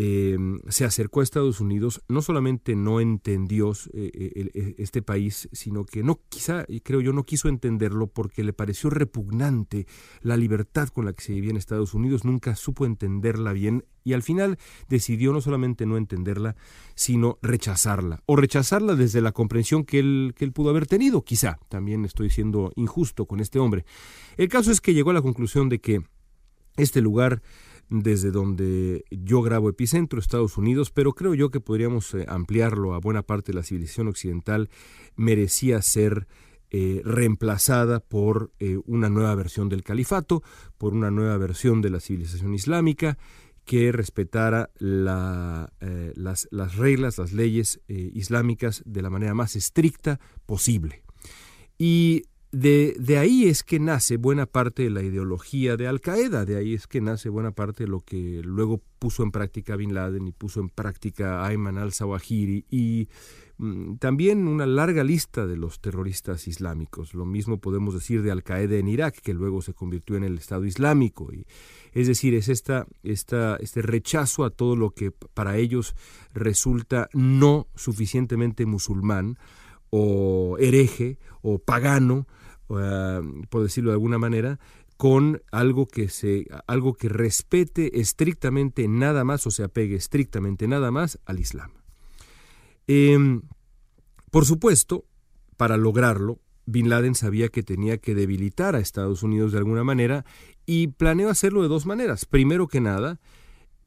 Em, 0.00 0.60
se 0.68 0.84
acercó 0.84 1.18
a 1.18 1.22
Estados 1.24 1.60
Unidos, 1.60 2.04
no 2.06 2.22
solamente 2.22 2.76
no 2.76 3.00
entendió 3.00 3.72
eh, 3.92 4.12
eh, 4.14 4.74
este 4.78 5.02
país, 5.02 5.48
sino 5.50 5.84
que 5.84 6.04
no 6.04 6.20
quizá, 6.28 6.64
creo 6.84 7.00
yo, 7.00 7.12
no 7.12 7.24
quiso 7.24 7.48
entenderlo 7.48 8.06
porque 8.06 8.44
le 8.44 8.52
pareció 8.52 8.90
repugnante 8.90 9.88
la 10.20 10.36
libertad 10.36 10.86
con 10.90 11.04
la 11.04 11.14
que 11.14 11.24
se 11.24 11.32
vivía 11.32 11.50
en 11.50 11.56
Estados 11.56 11.94
Unidos, 11.94 12.24
nunca 12.24 12.54
supo 12.54 12.86
entenderla 12.86 13.52
bien 13.52 13.86
y 14.04 14.12
al 14.12 14.22
final 14.22 14.56
decidió 14.88 15.32
no 15.32 15.40
solamente 15.40 15.84
no 15.84 15.96
entenderla, 15.96 16.54
sino 16.94 17.40
rechazarla, 17.42 18.22
o 18.26 18.36
rechazarla 18.36 18.94
desde 18.94 19.20
la 19.20 19.32
comprensión 19.32 19.82
que 19.82 19.98
él, 19.98 20.32
que 20.36 20.44
él 20.44 20.52
pudo 20.52 20.70
haber 20.70 20.86
tenido, 20.86 21.24
quizá, 21.24 21.58
también 21.68 22.04
estoy 22.04 22.30
siendo 22.30 22.72
injusto 22.76 23.26
con 23.26 23.40
este 23.40 23.58
hombre. 23.58 23.84
El 24.36 24.48
caso 24.48 24.70
es 24.70 24.80
que 24.80 24.94
llegó 24.94 25.10
a 25.10 25.14
la 25.14 25.22
conclusión 25.22 25.68
de 25.68 25.80
que 25.80 26.04
este 26.76 27.00
lugar 27.00 27.42
desde 27.90 28.30
donde 28.30 29.04
yo 29.10 29.42
grabo 29.42 29.68
Epicentro, 29.68 30.18
Estados 30.18 30.58
Unidos, 30.58 30.90
pero 30.90 31.14
creo 31.14 31.34
yo 31.34 31.50
que 31.50 31.60
podríamos 31.60 32.14
eh, 32.14 32.24
ampliarlo 32.28 32.94
a 32.94 33.00
buena 33.00 33.22
parte 33.22 33.52
de 33.52 33.58
la 33.58 33.64
civilización 33.64 34.08
occidental, 34.08 34.68
merecía 35.16 35.80
ser 35.82 36.26
eh, 36.70 37.00
reemplazada 37.04 38.00
por 38.00 38.52
eh, 38.58 38.78
una 38.84 39.08
nueva 39.08 39.34
versión 39.34 39.68
del 39.68 39.82
califato, 39.82 40.42
por 40.76 40.92
una 40.92 41.10
nueva 41.10 41.38
versión 41.38 41.80
de 41.80 41.90
la 41.90 42.00
civilización 42.00 42.54
islámica 42.54 43.16
que 43.64 43.92
respetara 43.92 44.70
las, 44.78 45.68
las, 46.50 46.76
reglas, 46.76 47.18
las 47.18 47.34
leyes 47.34 47.82
islámicas 47.86 48.82
de 48.86 49.02
la 49.02 49.10
manera 49.10 49.34
más 49.34 49.56
estricta 49.56 50.20
posible. 50.46 51.02
Y 51.76 52.22
de, 52.50 52.96
de, 52.98 53.18
ahí 53.18 53.46
es 53.46 53.62
que 53.62 53.78
nace 53.78 54.16
buena 54.16 54.46
parte 54.46 54.84
de 54.84 54.90
la 54.90 55.02
ideología 55.02 55.76
de 55.76 55.86
Al 55.86 56.00
Qaeda, 56.00 56.46
de 56.46 56.56
ahí 56.56 56.72
es 56.72 56.86
que 56.86 57.00
nace 57.00 57.28
buena 57.28 57.50
parte 57.52 57.84
de 57.84 57.90
lo 57.90 58.00
que 58.00 58.40
luego 58.42 58.80
puso 58.98 59.22
en 59.22 59.30
práctica 59.30 59.76
Bin 59.76 59.92
Laden 59.92 60.26
y 60.26 60.32
puso 60.32 60.60
en 60.60 60.70
práctica 60.70 61.44
Ayman 61.44 61.76
al-Zawahiri 61.76 62.64
y 62.70 63.08
mm, 63.58 63.96
también 63.96 64.48
una 64.48 64.64
larga 64.64 65.04
lista 65.04 65.46
de 65.46 65.58
los 65.58 65.80
terroristas 65.80 66.48
islámicos. 66.48 67.12
Lo 67.12 67.26
mismo 67.26 67.58
podemos 67.58 67.92
decir 67.92 68.22
de 68.22 68.30
Al 68.30 68.42
Qaeda 68.42 68.76
en 68.76 68.88
Irak, 68.88 69.20
que 69.20 69.34
luego 69.34 69.60
se 69.60 69.74
convirtió 69.74 70.16
en 70.16 70.24
el 70.24 70.38
Estado 70.38 70.64
Islámico. 70.64 71.30
Y, 71.32 71.46
es 71.92 72.06
decir, 72.06 72.34
es 72.34 72.48
esta, 72.48 72.86
esta, 73.02 73.56
este 73.56 73.82
rechazo 73.82 74.44
a 74.44 74.50
todo 74.50 74.74
lo 74.74 74.92
que 74.92 75.10
para 75.10 75.58
ellos 75.58 75.94
resulta 76.32 77.10
no 77.12 77.66
suficientemente 77.74 78.64
musulmán 78.64 79.36
o 79.90 80.56
hereje 80.58 81.18
o 81.42 81.58
pagano 81.58 82.26
eh, 82.70 83.20
por 83.48 83.62
decirlo 83.62 83.90
de 83.90 83.94
alguna 83.94 84.18
manera, 84.18 84.58
con 84.96 85.42
algo 85.52 85.86
que 85.86 86.08
se 86.08 86.46
algo 86.66 86.94
que 86.94 87.08
respete 87.08 88.00
estrictamente 88.00 88.88
nada 88.88 89.24
más 89.24 89.46
o 89.46 89.50
se 89.50 89.62
apegue 89.62 89.94
estrictamente 89.94 90.66
nada 90.66 90.90
más 90.90 91.20
al 91.24 91.38
Islam. 91.38 91.70
Em, 92.88 93.42
por 94.30 94.44
supuesto, 94.44 95.04
para 95.56 95.76
lograrlo, 95.76 96.40
Bin 96.66 96.88
Laden 96.88 97.14
sabía 97.14 97.48
que 97.48 97.62
tenía 97.62 97.98
que 97.98 98.14
debilitar 98.14 98.74
a 98.74 98.80
Estados 98.80 99.22
Unidos 99.22 99.52
de 99.52 99.58
alguna 99.58 99.84
manera 99.84 100.24
y 100.66 100.88
planeó 100.88 101.30
hacerlo 101.30 101.62
de 101.62 101.68
dos 101.68 101.86
maneras. 101.86 102.26
Primero 102.26 102.66
que 102.66 102.80
nada, 102.80 103.20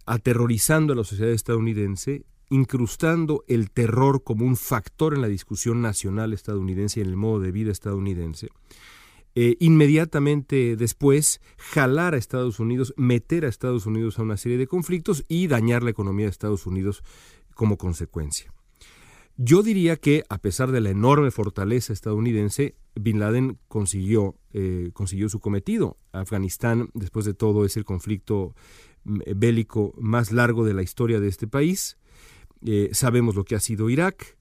aterrorizando 0.06 0.94
a 0.94 0.96
la 0.96 1.04
sociedad 1.04 1.32
estadounidense 1.32 2.26
incrustando 2.52 3.46
el 3.48 3.72
terror 3.72 4.24
como 4.24 4.46
un 4.46 4.58
factor 4.58 5.16
en 5.16 5.22
la 5.22 5.30
discusión 5.30 5.82
nacional 5.82 6.34
estadounidense 6.34 7.00
y 7.00 7.04
en 7.04 7.10
el 7.10 7.16
modo 7.16 7.40
de 7.40 7.52
vida 7.52 7.72
estadounidense. 7.72 8.50
Eh, 9.34 9.56
inmediatamente 9.62 10.76
después 10.76 11.40
jalar 11.56 12.14
a 12.14 12.18
Estados 12.18 12.60
Unidos, 12.60 12.94
meter 12.98 13.46
a 13.46 13.48
Estados 13.48 13.86
Unidos 13.86 14.20
a 14.20 14.24
una 14.24 14.36
serie 14.36 14.58
de 14.58 14.68
conflictos 14.68 15.24
y 15.30 15.48
dañar 15.48 15.82
la 15.82 15.92
economía 15.92 16.26
de 16.26 16.32
Estados 16.32 16.66
Unidos 16.66 17.04
como 17.56 17.78
consecuencia. 17.78 18.54
Yo 19.38 19.64
diría 19.64 19.96
que, 19.96 20.26
a 20.28 20.38
pesar 20.40 20.74
de 20.74 20.82
la 20.82 20.90
enorme 20.90 21.32
fortaleza 21.32 21.94
estadounidense, 21.94 22.76
Bin 22.96 23.20
Laden 23.20 23.58
consiguió, 23.70 24.36
eh, 24.52 24.92
consiguió 24.92 25.30
su 25.30 25.40
cometido. 25.40 25.98
Afganistán, 26.12 26.90
después 26.94 27.24
de 27.24 27.34
todo, 27.34 27.64
es 27.64 27.78
el 27.78 27.86
conflicto 27.86 28.54
mm, 29.06 29.20
bélico 29.38 29.94
más 29.98 30.34
largo 30.34 30.66
de 30.66 30.74
la 30.74 30.84
historia 30.84 31.22
de 31.22 31.30
este 31.30 31.48
país 31.48 31.98
eh, 32.66 32.90
sabemos 32.94 33.36
lo 33.36 33.44
que 33.44 33.56
ha 33.56 33.60
sido 33.60 33.90
Irak 33.90 34.38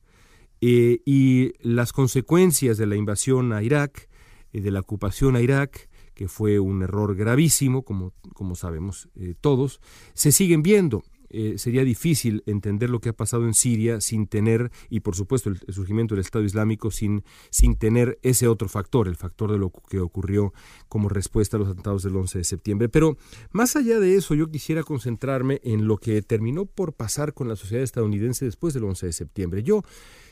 eh, 0.60 1.00
y 1.04 1.52
las 1.60 1.92
consecuencias 1.92 2.76
de 2.78 2.86
la 2.86 2.96
invasión 2.96 3.52
a 3.52 3.62
Irak, 3.62 4.08
eh, 4.52 4.60
de 4.60 4.70
la 4.70 4.80
ocupación 4.80 5.36
a 5.36 5.40
Irak, 5.40 5.88
que 6.14 6.28
fue 6.28 6.58
un 6.58 6.82
error 6.82 7.16
gravísimo, 7.16 7.82
como, 7.82 8.12
como 8.34 8.54
sabemos 8.54 9.08
todos, 9.40 9.80
se 10.12 10.32
siguen 10.32 10.62
viendo. 10.62 11.02
Eh, 11.32 11.54
sería 11.58 11.84
difícil 11.84 12.42
entender 12.46 12.90
lo 12.90 13.00
que 13.00 13.10
ha 13.10 13.12
pasado 13.12 13.44
en 13.44 13.54
Siria 13.54 14.00
sin 14.00 14.26
tener, 14.26 14.72
y 14.88 15.00
por 15.00 15.14
supuesto 15.14 15.49
el, 15.49 15.60
surgimiento 15.72 16.14
del 16.14 16.25
Estado 16.25 16.44
Islámico 16.44 16.90
sin, 16.90 17.25
sin 17.50 17.76
tener 17.76 18.18
ese 18.22 18.49
otro 18.49 18.68
factor, 18.68 19.06
el 19.06 19.16
factor 19.16 19.52
de 19.52 19.58
lo 19.58 19.70
que 19.88 20.00
ocurrió 20.00 20.52
como 20.88 21.08
respuesta 21.08 21.56
a 21.56 21.60
los 21.60 21.68
atentados 21.68 22.02
del 22.02 22.16
11 22.16 22.38
de 22.38 22.44
septiembre. 22.44 22.88
Pero 22.88 23.16
más 23.52 23.76
allá 23.76 24.00
de 24.00 24.16
eso, 24.16 24.34
yo 24.34 24.50
quisiera 24.50 24.82
concentrarme 24.82 25.60
en 25.62 25.87
lo 25.87 25.99
que 25.99 26.20
terminó 26.22 26.66
por 26.66 26.94
pasar 26.94 27.32
con 27.32 27.49
la 27.49 27.56
sociedad 27.56 27.84
estadounidense 27.84 28.44
después 28.44 28.75
del 28.75 28.84
11 28.84 29.06
de 29.06 29.12
septiembre. 29.12 29.62
Yo 29.62 29.82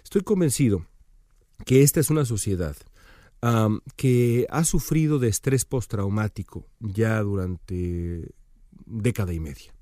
estoy 0.02 0.23
convencido 0.23 0.85
que 1.64 1.83
esta 1.83 2.00
es 2.00 2.11
una 2.11 2.25
sociedad 2.25 2.76
que 3.95 4.47
ha 4.50 4.64
sufrido 4.64 5.21
de 5.21 5.28
estrés 5.28 5.64
postraumático 5.64 6.67
ya 6.81 7.23
durante 7.23 8.35
década 8.85 9.33
y 9.33 9.38
media. 9.38 9.78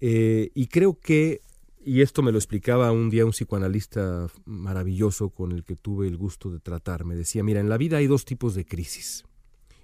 Eh, 0.00 0.50
y 0.54 0.66
creo 0.66 0.98
que, 0.98 1.40
y 1.84 2.00
esto 2.00 2.22
me 2.22 2.32
lo 2.32 2.38
explicaba 2.38 2.92
un 2.92 3.10
día 3.10 3.24
un 3.24 3.32
psicoanalista 3.32 4.28
maravilloso 4.44 5.30
con 5.30 5.52
el 5.52 5.64
que 5.64 5.76
tuve 5.76 6.06
el 6.06 6.16
gusto 6.16 6.50
de 6.50 6.60
tratar, 6.60 7.04
me 7.04 7.14
decía, 7.14 7.42
mira, 7.42 7.60
en 7.60 7.68
la 7.68 7.78
vida 7.78 7.98
hay 7.98 8.06
dos 8.06 8.24
tipos 8.24 8.54
de 8.54 8.64
crisis. 8.64 9.24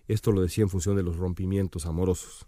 Esto 0.09 0.33
lo 0.33 0.43
decía 0.43 0.63
en 0.63 0.71
función 0.71 0.97
de 0.97 1.03
los 1.03 1.17
rompimientos 1.17 1.87
amorosos. 1.87 2.47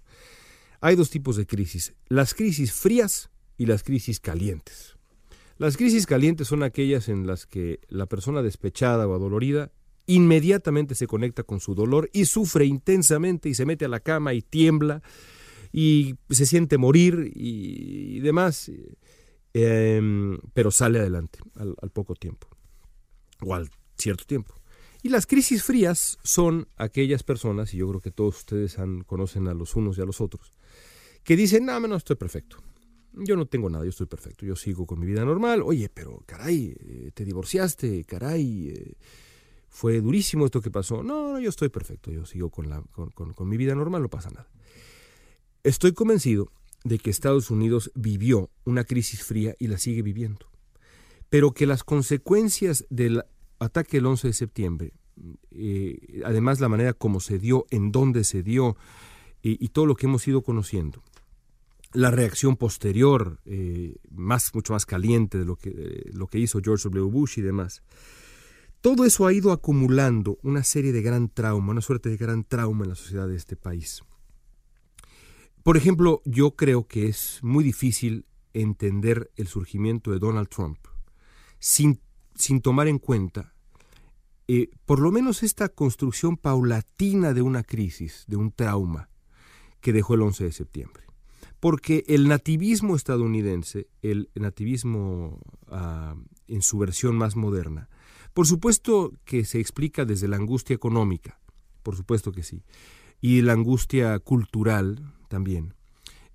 Hay 0.80 0.96
dos 0.96 1.10
tipos 1.10 1.36
de 1.36 1.46
crisis, 1.46 1.94
las 2.08 2.34
crisis 2.34 2.72
frías 2.72 3.30
y 3.56 3.66
las 3.66 3.84
crisis 3.84 4.18
calientes. 4.18 4.96
Las 5.58 5.76
crisis 5.76 6.06
calientes 6.06 6.48
son 6.48 6.64
aquellas 6.64 7.08
en 7.08 7.26
las 7.26 7.46
que 7.46 7.78
la 7.88 8.06
persona 8.06 8.42
despechada 8.42 9.06
o 9.06 9.14
adolorida 9.14 9.70
inmediatamente 10.06 10.96
se 10.96 11.06
conecta 11.06 11.44
con 11.44 11.60
su 11.60 11.76
dolor 11.76 12.10
y 12.12 12.24
sufre 12.24 12.66
intensamente 12.66 13.48
y 13.48 13.54
se 13.54 13.64
mete 13.64 13.84
a 13.84 13.88
la 13.88 14.00
cama 14.00 14.34
y 14.34 14.42
tiembla 14.42 15.02
y 15.72 16.16
se 16.28 16.44
siente 16.44 16.76
morir 16.76 17.32
y, 17.34 18.20
demás, 18.20 18.70
em, 19.54 20.38
pero 20.52 20.70
sale 20.70 21.00
adelante 21.00 21.38
al, 21.54 21.90
poco 21.90 22.14
tiempo 22.14 22.46
o 23.40 23.54
al 23.54 23.70
cierto 23.96 24.24
tiempo. 24.24 24.54
Y 25.02 25.08
las 25.08 25.26
crisis 25.26 25.64
frías 25.64 26.18
son 26.22 26.68
aquellas 26.76 27.24
personas, 27.24 27.74
y 27.74 27.78
yo 27.78 27.88
creo 27.88 28.00
que 28.00 28.12
todos 28.12 28.36
ustedes 28.36 28.78
han, 28.78 29.02
conocen 29.02 29.48
a 29.48 29.54
los 29.54 29.74
unos 29.74 29.98
y 29.98 30.02
a 30.02 30.04
los 30.04 30.20
otros, 30.20 30.52
que 31.24 31.36
dicen, 31.36 31.66
no, 31.66 31.80
no, 31.80 31.96
estoy 31.96 32.16
perfecto. 32.16 32.58
Yo 33.14 33.36
no 33.36 33.46
tengo 33.46 33.68
nada, 33.68 33.84
yo 33.84 33.90
estoy 33.90 34.06
perfecto, 34.06 34.46
yo 34.46 34.56
sigo 34.56 34.86
con 34.86 35.00
mi 35.00 35.06
vida 35.06 35.24
normal. 35.24 35.62
Oye, 35.62 35.88
pero 35.88 36.22
caray, 36.24 36.74
eh, 36.78 37.10
te 37.12 37.24
divorciaste, 37.24 38.04
caray, 38.04 38.68
eh, 38.70 38.94
fue 39.68 40.00
durísimo 40.00 40.46
esto 40.46 40.60
que 40.60 40.70
pasó. 40.70 41.02
No, 41.02 41.32
no, 41.32 41.40
yo 41.40 41.50
estoy 41.50 41.68
perfecto, 41.68 42.10
yo 42.10 42.24
sigo 42.24 42.50
con, 42.50 42.70
la, 42.70 42.82
con 43.14 43.48
mi 43.48 43.56
vida 43.56 43.74
normal, 43.74 44.02
no 44.02 44.08
pasa 44.08 44.30
nada. 44.30 44.48
Estoy 45.64 45.92
convencido 45.92 46.50
de 46.82 46.98
que 46.98 47.10
Estados 47.10 47.48
Unidos 47.52 47.92
vivió 47.94 48.50
una 48.64 48.82
crisis 48.82 49.22
fría 49.22 49.54
y 49.60 49.68
la 49.68 49.78
sigue 49.78 50.02
viviendo, 50.02 50.50
pero 51.30 51.52
que 51.52 51.66
las 51.66 51.84
consecuencias 51.84 52.84
del 52.90 53.22
ataque 53.60 53.98
del 53.98 54.06
11 54.06 54.26
de 54.26 54.32
septiembre, 54.32 54.92
eh, 55.52 56.22
además 56.24 56.58
la 56.58 56.68
manera 56.68 56.94
como 56.94 57.20
se 57.20 57.38
dio, 57.38 57.66
en 57.70 57.92
dónde 57.92 58.24
se 58.24 58.42
dio 58.42 58.76
y 59.44 59.68
todo 59.68 59.86
lo 59.86 59.94
que 59.94 60.06
hemos 60.06 60.26
ido 60.26 60.42
conociendo, 60.42 61.02
la 61.92 62.10
reacción 62.10 62.56
posterior, 62.56 63.38
eh, 63.44 63.96
más, 64.10 64.52
mucho 64.54 64.72
más 64.72 64.84
caliente 64.84 65.38
de 65.38 65.44
lo 65.44 65.54
que, 65.54 66.10
lo 66.12 66.26
que 66.26 66.38
hizo 66.38 66.60
George 66.60 66.88
W. 66.88 67.08
Bush 67.08 67.38
y 67.38 67.42
demás, 67.42 67.82
todo 68.80 69.04
eso 69.04 69.26
ha 69.26 69.32
ido 69.32 69.52
acumulando 69.52 70.38
una 70.42 70.64
serie 70.64 70.90
de 70.90 71.02
gran 71.02 71.28
trauma, 71.28 71.70
una 71.70 71.80
suerte 71.82 72.08
de 72.08 72.16
gran 72.16 72.42
trauma 72.42 72.82
en 72.82 72.90
la 72.90 72.96
sociedad 72.96 73.28
de 73.28 73.36
este 73.36 73.54
país. 73.54 74.02
Por 75.62 75.76
ejemplo, 75.76 76.22
yo 76.24 76.56
creo 76.56 76.86
que 76.86 77.06
es 77.06 77.38
muy 77.42 77.62
difícil 77.62 78.26
entender 78.52 79.30
el 79.36 79.46
surgimiento 79.46 80.10
de 80.10 80.18
Donald 80.18 80.48
Trump 80.48 80.78
sin, 81.58 82.00
sin 82.34 82.60
tomar 82.60 82.88
en 82.88 82.98
cuenta 82.98 83.52
eh, 84.48 84.70
por 84.84 84.98
lo 84.98 85.12
menos 85.12 85.42
esta 85.42 85.68
construcción 85.68 86.36
paulatina 86.36 87.32
de 87.32 87.42
una 87.42 87.62
crisis, 87.62 88.24
de 88.26 88.36
un 88.36 88.50
trauma 88.50 89.08
que 89.80 89.92
dejó 89.92 90.14
el 90.14 90.22
11 90.22 90.44
de 90.44 90.52
septiembre. 90.52 91.04
Porque 91.60 92.04
el 92.08 92.28
nativismo 92.28 92.96
estadounidense, 92.96 93.88
el 94.02 94.30
nativismo 94.34 95.38
ah, 95.68 96.16
en 96.48 96.62
su 96.62 96.76
versión 96.78 97.16
más 97.16 97.36
moderna, 97.36 97.88
por 98.34 98.46
supuesto 98.46 99.12
que 99.24 99.44
se 99.44 99.60
explica 99.60 100.04
desde 100.04 100.28
la 100.28 100.36
angustia 100.36 100.74
económica, 100.74 101.40
por 101.82 101.96
supuesto 101.96 102.32
que 102.32 102.42
sí, 102.42 102.64
y 103.20 103.42
la 103.42 103.52
angustia 103.52 104.18
cultural, 104.18 105.14
también. 105.32 105.72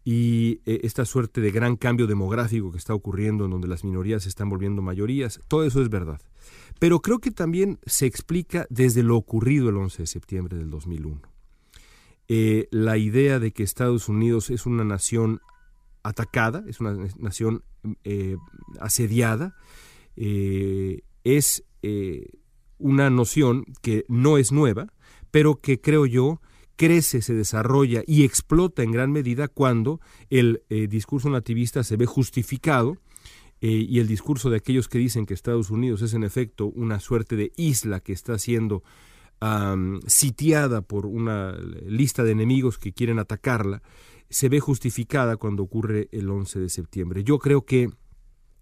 Y 0.03 0.61
eh, 0.65 0.79
esta 0.81 1.05
suerte 1.05 1.39
de 1.39 1.51
gran 1.51 1.75
cambio 1.75 2.07
demográfico 2.07 2.71
que 2.71 2.79
está 2.79 2.95
ocurriendo 2.95 3.45
en 3.45 3.51
donde 3.51 3.67
las 3.67 3.83
minorías 3.83 4.23
se 4.23 4.29
están 4.29 4.49
volviendo 4.49 4.81
mayorías, 4.81 5.39
todo 5.47 5.63
eso 5.65 5.83
es 5.83 5.89
verdad. 5.89 6.19
Pero 6.79 6.99
creo 7.01 7.19
que 7.19 7.29
también 7.29 7.77
se 7.85 8.07
explica 8.07 8.65
desde 8.71 9.03
lo 9.03 9.15
ocurrido 9.15 9.69
el 9.69 9.77
11 9.77 10.01
de 10.01 10.07
septiembre 10.07 10.57
del 10.57 10.71
2001. 10.71 11.21
Eh, 12.27 12.67
la 12.71 12.97
idea 12.97 13.37
de 13.37 13.51
que 13.51 13.61
Estados 13.61 14.09
Unidos 14.09 14.49
es 14.49 14.65
una 14.65 14.83
nación 14.83 15.41
atacada, 16.01 16.63
es 16.67 16.79
una 16.79 16.93
nación 17.19 17.63
eh, 18.03 18.37
asediada, 18.79 19.55
es 20.15 21.63
una 22.79 23.09
noción 23.11 23.65
que 23.83 24.05
no 24.07 24.39
es 24.39 24.51
nueva, 24.51 24.87
pero 25.29 25.57
que 25.57 25.79
creo 25.79 26.07
yo 26.07 26.41
crece, 26.77 27.21
se 27.21 27.33
desarrolla 27.33 28.03
y 28.07 28.23
explota 28.23 28.83
en 28.83 28.91
gran 28.91 29.11
medida 29.11 29.49
cuando 29.49 29.99
el 30.29 30.63
eh, 30.69 30.87
discurso 30.87 31.29
nativista 31.29 31.83
se 31.83 31.97
ve 31.97 32.05
justificado 32.05 32.97
eh, 33.59 33.67
y 33.67 33.99
el 33.99 34.07
discurso 34.07 34.49
de 34.49 34.57
aquellos 34.57 34.87
que 34.87 34.99
dicen 34.99 35.25
que 35.25 35.33
Estados 35.33 35.69
Unidos 35.69 36.01
es 36.01 36.13
en 36.13 36.23
efecto 36.23 36.67
una 36.67 37.01
suerte 37.01 37.35
de 37.35 37.51
isla 37.57 37.99
que 37.99 38.13
está 38.13 38.39
siendo 38.39 38.83
sitiada 40.07 40.81
por 40.81 41.05
una 41.05 41.55
lista 41.85 42.23
de 42.23 42.31
enemigos 42.31 42.79
que 42.79 42.91
quieren 42.91 43.19
atacarla, 43.19 43.83
se 44.29 44.49
ve 44.49 44.59
justificada 44.59 45.37
cuando 45.37 45.61
ocurre 45.61 46.09
el 46.11 46.27
11 46.29 46.59
de 46.59 46.69
septiembre. 46.69 47.23
Yo 47.23 47.37
creo 47.37 47.63
que 47.63 47.91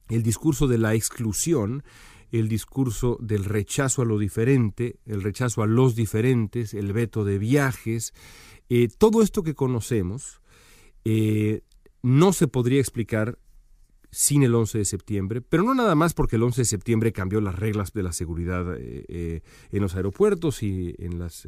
el 0.09 0.23
discurso 0.23 0.67
de 0.67 0.77
la 0.77 0.93
exclusión 0.93 1.83
el 2.31 2.47
discurso 2.47 3.17
del 3.21 3.45
rechazo 3.45 4.01
a 4.01 4.05
lo 4.05 4.17
diferente, 4.17 4.99
el 5.05 5.21
rechazo 5.21 5.63
a 5.63 5.67
los 5.67 5.95
diferentes, 5.95 6.73
el 6.73 6.93
veto 6.93 7.23
de 7.23 7.37
viajes, 7.37 8.13
eh, 8.69 8.87
todo 8.97 9.21
esto 9.21 9.43
que 9.43 9.53
conocemos 9.53 10.41
eh, 11.03 11.61
no 12.01 12.33
se 12.33 12.47
podría 12.47 12.79
explicar 12.79 13.37
sin 14.11 14.43
el 14.43 14.55
11 14.55 14.77
de 14.77 14.85
septiembre, 14.85 15.41
pero 15.41 15.63
no 15.63 15.75
nada 15.75 15.93
más 15.93 16.13
porque 16.13 16.37
el 16.37 16.43
11 16.43 16.61
de 16.61 16.65
septiembre 16.65 17.11
cambió 17.11 17.41
las 17.41 17.55
reglas 17.55 17.91
de 17.91 18.01
la 18.01 18.13
seguridad 18.13 18.65
eh, 18.77 19.41
en 19.71 19.81
los 19.81 19.95
aeropuertos 19.95 20.63
y 20.63 20.95
en, 20.99 21.19
las, 21.19 21.45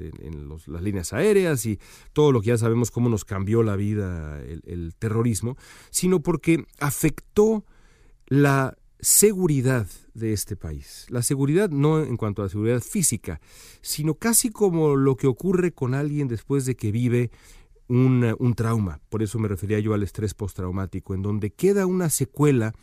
las, 0.67 0.81
líneas 0.81 1.13
aéreas 1.13 1.65
y 1.65 1.79
todo 2.11 2.33
lo 2.33 2.41
que 2.41 2.47
ya 2.47 2.57
sabemos 2.57 2.91
cómo 2.91 3.07
nos 3.07 3.23
cambió 3.23 3.63
la 3.63 3.77
vida 3.77 4.41
el 4.43 4.93
terrorismo, 4.99 5.55
sino 5.91 6.19
porque 6.19 6.65
afectó 6.79 7.63
la 8.27 8.77
seguridad 8.99 9.87
de 10.13 10.33
este 10.33 10.55
país. 10.55 11.05
La 11.09 11.21
seguridad 11.21 11.69
no 11.69 12.03
en 12.03 12.17
cuanto 12.17 12.41
a 12.41 12.45
la 12.45 12.49
seguridad 12.49 12.81
física, 12.81 13.39
sino 13.81 14.15
casi 14.15 14.49
como 14.49 14.95
lo 14.95 15.15
que 15.15 15.27
ocurre 15.27 15.71
con 15.71 15.93
alguien 15.93 16.27
después 16.27 16.65
de 16.65 16.75
que 16.75 16.91
vive 16.91 17.31
un, 17.87 18.35
un 18.39 18.53
trauma. 18.55 18.99
Por 19.09 19.23
eso 19.23 19.39
me 19.39 19.47
refería 19.47 19.79
yo 19.79 19.93
al 19.93 20.03
estrés 20.03 20.33
postraumático, 20.33 21.13
en 21.13 21.21
donde 21.21 21.51
queda 21.51 21.85
una 21.85 22.09
secuela 22.09 22.73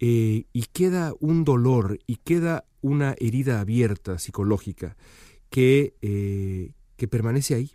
eh, 0.00 0.44
y 0.52 0.62
queda 0.72 1.14
un 1.20 1.44
dolor 1.44 1.98
y 2.06 2.16
queda 2.16 2.64
una 2.80 3.14
herida 3.18 3.60
abierta 3.60 4.18
psicológica 4.18 4.96
que, 5.50 5.94
eh, 6.02 6.72
que 6.96 7.08
permanece 7.08 7.54
ahí. 7.54 7.70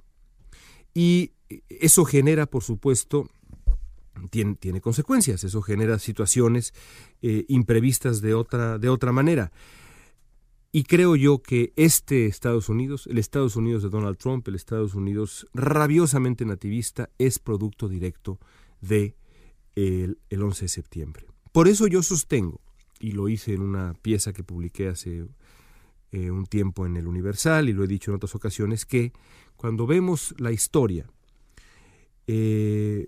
Y 0.94 1.32
eso 1.70 2.04
genera, 2.04 2.46
por 2.46 2.64
supuesto, 2.64 3.30
tiene, 4.30 4.56
tiene 4.56 4.82
consecuencias, 4.82 5.44
eso 5.44 5.62
genera 5.62 5.98
situaciones 5.98 6.74
eh, 7.22 7.46
imprevistas 7.48 8.22
de 8.22 8.34
otra, 8.34 8.78
de 8.78 8.90
otra 8.90 9.12
manera. 9.12 9.52
Y 10.72 10.84
creo 10.84 11.16
yo 11.16 11.42
que 11.42 11.74
este 11.76 12.28
Estados 12.28 12.70
Unidos, 12.70 13.08
el 13.08 13.18
Estados 13.18 13.56
Unidos 13.56 13.82
de 13.82 13.90
Donald 13.90 14.18
Trump, 14.18 14.48
el 14.48 14.56
Estados 14.56 14.94
Unidos 14.94 15.48
rabiosamente 15.54 16.46
nativista, 16.46 17.10
es 17.18 17.40
producto 17.40 17.88
directo 17.88 18.40
de 18.80 19.16
el, 19.76 20.18
11 20.32 20.66
de 20.66 20.70
septiembre. 20.70 21.26
Por 21.52 21.68
eso 21.68 21.88
yo 21.88 22.04
sostengo, 22.04 22.62
y 23.00 23.14
lo 23.14 23.30
hice 23.30 23.54
en 23.54 23.62
una 23.62 23.94
pieza 23.94 24.34
que 24.34 24.44
publiqué 24.44 24.90
hace 24.90 25.26
eh, 26.12 26.32
un 26.32 26.46
tiempo 26.46 26.86
en 26.86 26.98
el 26.98 27.08
Universal, 27.08 27.70
y 27.70 27.74
lo 27.74 27.84
he 27.84 27.88
dicho 27.88 28.12
en 28.12 28.16
otras 28.16 28.36
ocasiones, 28.36 28.86
que 28.86 29.14
cuando 29.56 29.88
vemos 29.88 30.36
la 30.38 30.52
historia, 30.52 31.10
eh, 32.28 33.08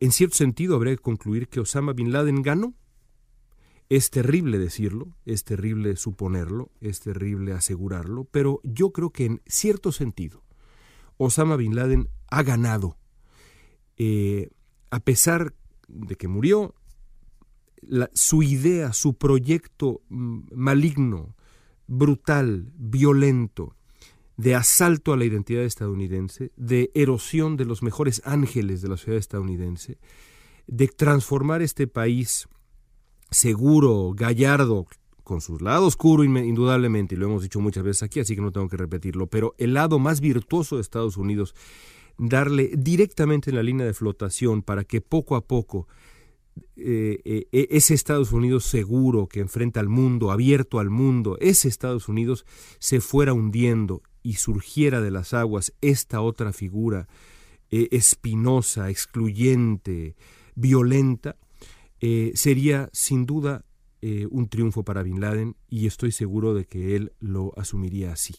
en 0.00 0.12
cierto 0.12 0.36
sentido 0.36 0.74
habría 0.74 0.96
que 0.96 1.02
concluir 1.02 1.48
que 1.48 1.60
Osama 1.60 1.92
Bin 1.92 2.12
Laden 2.12 2.42
ganó. 2.42 2.74
Es 3.88 4.10
terrible 4.10 4.58
decirlo, 4.58 5.14
es 5.26 5.44
terrible 5.44 5.96
suponerlo, 5.96 6.70
es 6.80 7.00
terrible 7.00 7.52
asegurarlo, 7.52 8.24
pero 8.24 8.60
yo 8.62 8.92
creo 8.92 9.10
que 9.10 9.26
en 9.26 9.42
cierto 9.46 9.92
sentido 9.92 10.44
Osama 11.16 11.56
Bin 11.56 11.74
Laden 11.74 12.08
ha 12.30 12.42
ganado. 12.42 12.96
Eh, 13.98 14.48
a 14.90 15.00
pesar 15.00 15.54
de 15.88 16.16
que 16.16 16.28
murió, 16.28 16.74
su 18.14 18.42
idea, 18.42 18.92
su 18.92 19.14
proyecto 19.14 20.02
maligno, 20.08 21.34
brutal, 21.86 22.72
violento, 22.76 23.76
de 24.40 24.54
asalto 24.54 25.12
a 25.12 25.18
la 25.18 25.26
identidad 25.26 25.64
estadounidense, 25.64 26.50
de 26.56 26.90
erosión 26.94 27.58
de 27.58 27.66
los 27.66 27.82
mejores 27.82 28.22
ángeles 28.24 28.80
de 28.80 28.88
la 28.88 28.96
sociedad 28.96 29.18
estadounidense, 29.18 29.98
de 30.66 30.88
transformar 30.88 31.60
este 31.60 31.86
país 31.86 32.48
seguro, 33.30 34.12
gallardo, 34.14 34.86
con 35.24 35.42
su 35.42 35.58
lado 35.58 35.86
oscuro 35.86 36.24
indudablemente, 36.24 37.14
y 37.14 37.18
lo 37.18 37.26
hemos 37.26 37.42
dicho 37.42 37.60
muchas 37.60 37.84
veces 37.84 38.02
aquí, 38.02 38.20
así 38.20 38.34
que 38.34 38.40
no 38.40 38.50
tengo 38.50 38.68
que 38.68 38.78
repetirlo, 38.78 39.26
pero 39.26 39.54
el 39.58 39.74
lado 39.74 39.98
más 39.98 40.22
virtuoso 40.22 40.76
de 40.76 40.82
Estados 40.82 41.18
Unidos, 41.18 41.54
darle 42.16 42.72
directamente 42.78 43.50
en 43.50 43.56
la 43.56 43.62
línea 43.62 43.84
de 43.84 43.92
flotación 43.92 44.62
para 44.62 44.84
que 44.84 45.02
poco 45.02 45.36
a 45.36 45.46
poco 45.46 45.86
eh, 46.76 47.20
eh, 47.24 47.68
ese 47.70 47.92
Estados 47.92 48.32
Unidos 48.32 48.64
seguro 48.64 49.26
que 49.26 49.40
enfrenta 49.40 49.80
al 49.80 49.90
mundo, 49.90 50.30
abierto 50.30 50.78
al 50.78 50.88
mundo, 50.88 51.36
ese 51.40 51.68
Estados 51.68 52.08
Unidos 52.08 52.46
se 52.78 53.02
fuera 53.02 53.34
hundiendo 53.34 54.02
y 54.22 54.34
surgiera 54.34 55.00
de 55.00 55.10
las 55.10 55.34
aguas 55.34 55.72
esta 55.80 56.20
otra 56.20 56.52
figura 56.52 57.08
eh, 57.70 57.88
espinosa, 57.92 58.90
excluyente, 58.90 60.16
violenta, 60.54 61.36
sería 62.34 62.88
sin 62.94 63.26
duda 63.26 63.66
un 64.30 64.48
triunfo 64.48 64.84
para 64.84 65.02
Bin 65.02 65.20
Laden 65.20 65.54
y 65.68 65.86
estoy 65.86 66.12
seguro 66.12 66.54
de 66.54 66.64
que 66.64 66.96
él 66.96 67.12
lo 67.20 67.52
asumiría 67.58 68.10
así. 68.12 68.36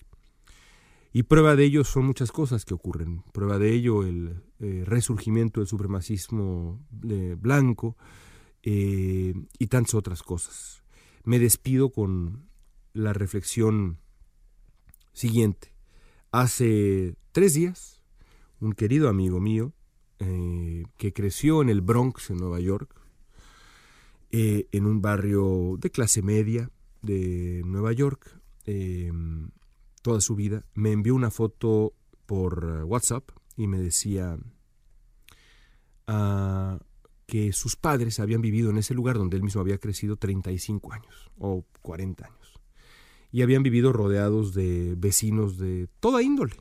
Y 1.13 1.23
prueba 1.23 1.55
de 1.55 1.65
ello 1.65 1.83
son 1.83 2.05
muchas 2.05 2.31
cosas 2.31 2.63
que 2.63 2.73
ocurren. 2.73 3.23
Prueba 3.33 3.57
de 3.57 3.73
ello 3.73 4.03
el 4.03 4.41
eh, 4.59 4.83
resurgimiento 4.85 5.59
del 5.59 5.67
supremacismo 5.67 6.79
eh, 7.09 7.35
blanco 7.37 7.97
eh, 8.63 9.33
y 9.59 9.67
tantas 9.67 9.93
otras 9.93 10.23
cosas. 10.23 10.83
Me 11.25 11.37
despido 11.37 11.91
con 11.91 12.49
la 12.93 13.11
reflexión 13.11 13.99
siguiente. 15.11 15.70
Hace 16.31 17.15
tres 17.31 17.53
días, 17.53 18.01
un 18.59 18.73
querido 18.73 19.09
amigo 19.09 19.39
mío, 19.39 19.73
que 20.17 21.13
creció 21.13 21.61
en 21.61 21.69
el 21.69 21.81
Bronx, 21.81 22.29
en 22.29 22.37
Nueva 22.37 22.59
York, 22.59 22.95
en 24.31 24.85
un 24.85 25.01
barrio 25.01 25.77
de 25.79 25.89
clase 25.89 26.21
media 26.21 26.69
de 27.01 27.63
Nueva 27.65 27.91
York, 27.91 28.39
toda 30.01 30.21
su 30.21 30.35
vida, 30.35 30.65
me 30.73 30.91
envió 30.91 31.15
una 31.15 31.31
foto 31.31 31.93
por 32.25 32.79
eh, 32.79 32.83
WhatsApp 32.83 33.29
y 33.55 33.67
me 33.67 33.79
decía 33.79 34.37
ah, 36.07 36.79
que 37.25 37.53
sus 37.53 37.75
padres 37.75 38.19
habían 38.19 38.41
vivido 38.41 38.69
en 38.69 38.77
ese 38.77 38.93
lugar 38.93 39.17
donde 39.17 39.37
él 39.37 39.43
mismo 39.43 39.61
había 39.61 39.77
crecido 39.77 40.15
35 40.15 40.93
años 40.93 41.31
o 41.37 41.65
40 41.81 42.25
años. 42.25 42.40
Y 43.31 43.41
habían 43.41 43.63
vivido 43.63 43.93
rodeados 43.93 44.53
de 44.53 44.95
vecinos 44.97 45.57
de 45.57 45.87
toda 45.99 46.21
índole, 46.21 46.55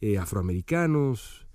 eh, 0.00 0.18
afroamericanos, 0.18 1.46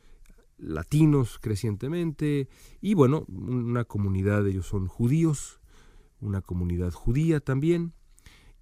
latinos 0.58 1.40
crecientemente, 1.42 2.50
y 2.82 2.94
bueno, 2.94 3.26
una 3.28 3.86
comunidad, 3.86 4.48
ellos 4.48 4.68
son 4.68 4.88
judíos, 4.88 5.60
una 6.20 6.42
comunidad 6.42 6.92
judía 6.92 7.40
también, 7.40 7.94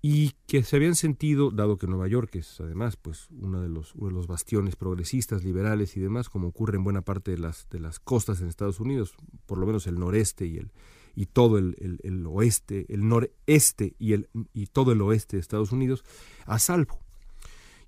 y 0.06 0.32
que 0.48 0.64
se 0.64 0.76
habían 0.76 0.96
sentido, 0.96 1.50
dado 1.50 1.78
que 1.78 1.88
Nueva 1.88 2.10
York 2.10 2.36
es 2.36 2.60
además 2.60 2.98
pues 2.98 3.30
uno 3.32 3.62
de 3.62 3.70
los, 3.70 3.94
de 3.96 4.12
los 4.12 4.28
bastiones 4.28 4.76
progresistas, 4.76 5.46
liberales 5.46 5.96
y 5.96 6.02
demás, 6.02 6.30
como 6.30 6.50
ocurre 6.50 6.76
en 6.76 6.84
buena 6.84 7.04
parte 7.04 7.32
de 7.32 7.38
las, 7.38 7.70
de 7.70 7.80
las 7.80 8.02
costas 8.02 8.42
en 8.42 8.50
Estados 8.50 8.82
Unidos, 8.82 9.14
por 9.46 9.58
lo 9.58 9.66
menos 9.66 9.88
el 9.88 9.98
noreste 9.98 10.46
y 10.46 10.58
el 10.58 10.74
y 11.16 11.28
todo 11.28 11.58
el, 11.58 12.00
el, 12.04 12.26
oeste, 12.26 12.86
el 12.90 13.08
noreste 13.08 13.96
y, 14.00 14.14
el, 14.14 14.30
y 14.54 14.68
todo 14.68 14.92
el 14.92 15.02
oeste 15.02 15.38
de 15.38 15.42
Estados 15.42 15.72
Unidos, 15.72 16.04
a 16.46 16.60
salvo. 16.60 17.00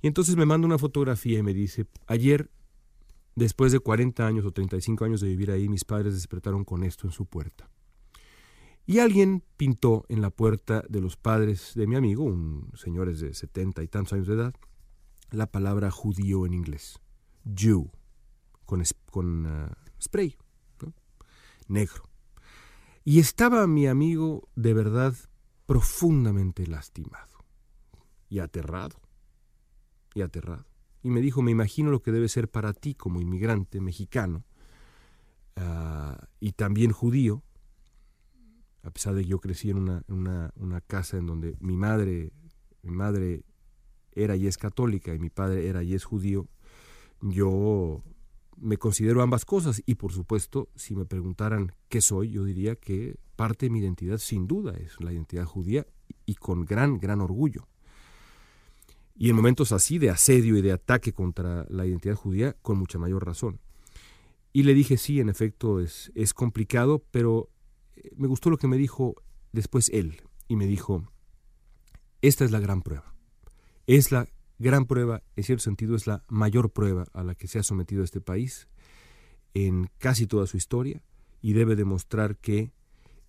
Y 0.01 0.07
entonces 0.07 0.35
me 0.35 0.45
manda 0.45 0.67
una 0.67 0.77
fotografía 0.77 1.39
y 1.39 1.43
me 1.43 1.53
dice, 1.53 1.87
ayer, 2.07 2.51
después 3.35 3.71
de 3.71 3.79
40 3.79 4.25
años 4.25 4.45
o 4.45 4.51
35 4.51 5.05
años 5.05 5.21
de 5.21 5.27
vivir 5.27 5.51
ahí, 5.51 5.67
mis 5.67 5.85
padres 5.85 6.13
despertaron 6.13 6.63
con 6.63 6.83
esto 6.83 7.07
en 7.07 7.11
su 7.11 7.25
puerta. 7.25 7.69
Y 8.85 8.99
alguien 8.99 9.43
pintó 9.57 10.05
en 10.09 10.21
la 10.21 10.29
puerta 10.29 10.83
de 10.87 11.01
los 11.01 11.17
padres 11.17 11.71
de 11.73 11.87
mi 11.87 11.95
amigo, 11.95 12.23
un 12.23 12.71
señores 12.75 13.19
de 13.19 13.33
setenta 13.33 13.81
y 13.81 13.87
tantos 13.87 14.13
años 14.13 14.27
de 14.27 14.35
edad, 14.35 14.53
la 15.31 15.51
palabra 15.51 15.89
judío 15.89 16.45
en 16.45 16.53
inglés, 16.53 17.01
Jew, 17.55 17.89
con, 18.65 18.83
con 19.09 19.47
ah, 19.47 19.77
spray, 19.99 20.37
negro. 21.67 22.04
Y 23.07 23.19
estaba 23.19 23.67
mi 23.67 23.85
amigo 23.85 24.49
de 24.55 24.73
verdad 24.73 25.13
profundamente 25.67 26.65
lastimado 26.65 27.45
y 28.29 28.39
aterrado, 28.39 28.99
y 30.15 30.21
aterrado. 30.21 30.65
Y 31.03 31.11
me 31.11 31.21
dijo, 31.21 31.43
me 31.43 31.51
imagino 31.51 31.91
lo 31.91 32.01
que 32.01 32.11
debe 32.11 32.27
ser 32.27 32.49
para 32.49 32.73
ti 32.73 32.95
como 32.95 33.21
inmigrante 33.21 33.79
mexicano 33.79 34.43
ah, 35.55 36.17
y 36.39 36.53
también 36.53 36.91
judío, 36.91 37.43
a 38.81 38.89
pesar 38.89 39.13
de 39.13 39.21
que 39.21 39.29
yo 39.29 39.39
crecí 39.39 39.69
en 39.69 39.77
una, 39.77 40.03
una, 40.55 40.81
casa 40.81 41.17
en 41.17 41.27
donde 41.27 41.57
mi 41.59 41.77
madre, 41.77 42.31
mi 42.81 42.89
madre 42.89 43.43
era 44.13 44.35
y 44.35 44.47
es 44.47 44.57
católica 44.57 45.13
y 45.13 45.19
mi 45.19 45.29
padre 45.29 45.67
era 45.67 45.83
y 45.83 45.93
es 45.93 46.05
judío, 46.05 46.47
yo 47.21 48.01
me 48.57 48.77
considero 48.77 49.21
ambas 49.21 49.45
cosas 49.45 49.81
y 49.85 49.95
por 49.95 50.11
supuesto 50.11 50.69
si 50.75 50.95
me 50.95 51.05
preguntaran 51.05 51.73
qué 51.89 52.01
soy, 52.01 52.31
yo 52.31 52.43
diría 52.43 52.75
que 52.75 53.17
parte 53.35 53.65
de 53.65 53.69
mi 53.69 53.79
identidad 53.79 54.17
sin 54.17 54.47
duda 54.47 54.73
es 54.77 54.99
la 54.99 55.11
identidad 55.11 55.45
judía 55.45 55.85
y 56.25 56.35
con 56.35 56.65
gran, 56.65 56.97
gran 56.97 57.21
orgullo. 57.21 57.67
Y 59.17 59.29
en 59.29 59.35
momentos 59.35 59.71
así 59.71 59.97
de 59.97 60.09
asedio 60.09 60.57
y 60.57 60.61
de 60.61 60.73
ataque 60.73 61.13
contra 61.13 61.65
la 61.69 61.85
identidad 61.85 62.15
judía, 62.15 62.53
con 62.61 62.77
mucha 62.77 62.99
mayor 62.99 63.25
razón. 63.25 63.59
Y 64.51 64.63
le 64.63 64.73
dije, 64.73 64.97
sí, 64.97 65.19
en 65.19 65.29
efecto 65.29 65.79
es, 65.79 66.11
es 66.15 66.33
complicado, 66.33 67.03
pero 67.11 67.49
me 68.15 68.27
gustó 68.27 68.49
lo 68.49 68.57
que 68.57 68.67
me 68.67 68.77
dijo 68.77 69.15
después 69.51 69.89
él, 69.89 70.21
y 70.47 70.55
me 70.55 70.67
dijo, 70.67 71.09
esta 72.21 72.45
es 72.45 72.51
la 72.51 72.59
gran 72.59 72.81
prueba. 72.81 73.13
Es 73.87 74.11
la 74.11 74.27
gran 74.59 74.85
prueba, 74.85 75.23
en 75.35 75.43
cierto 75.43 75.63
sentido, 75.63 75.95
es 75.95 76.07
la 76.07 76.23
mayor 76.27 76.71
prueba 76.71 77.05
a 77.13 77.23
la 77.23 77.35
que 77.35 77.47
se 77.47 77.59
ha 77.59 77.63
sometido 77.63 78.03
este 78.03 78.21
país 78.21 78.67
en 79.53 79.89
casi 79.97 80.27
toda 80.27 80.47
su 80.47 80.57
historia, 80.57 81.01
y 81.41 81.53
debe 81.53 81.75
demostrar 81.75 82.37
que 82.37 82.71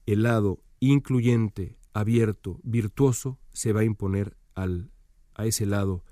el 0.07 0.23
lado 0.23 0.63
incluyente, 0.81 1.77
abierto, 1.93 2.61
virtuoso, 2.63 3.39
se 3.53 3.73
va 3.73 3.81
a 3.81 3.85
imponer 3.85 4.37
al, 4.55 4.91
a 5.35 5.45
ese 5.45 5.67
lado 5.67 6.03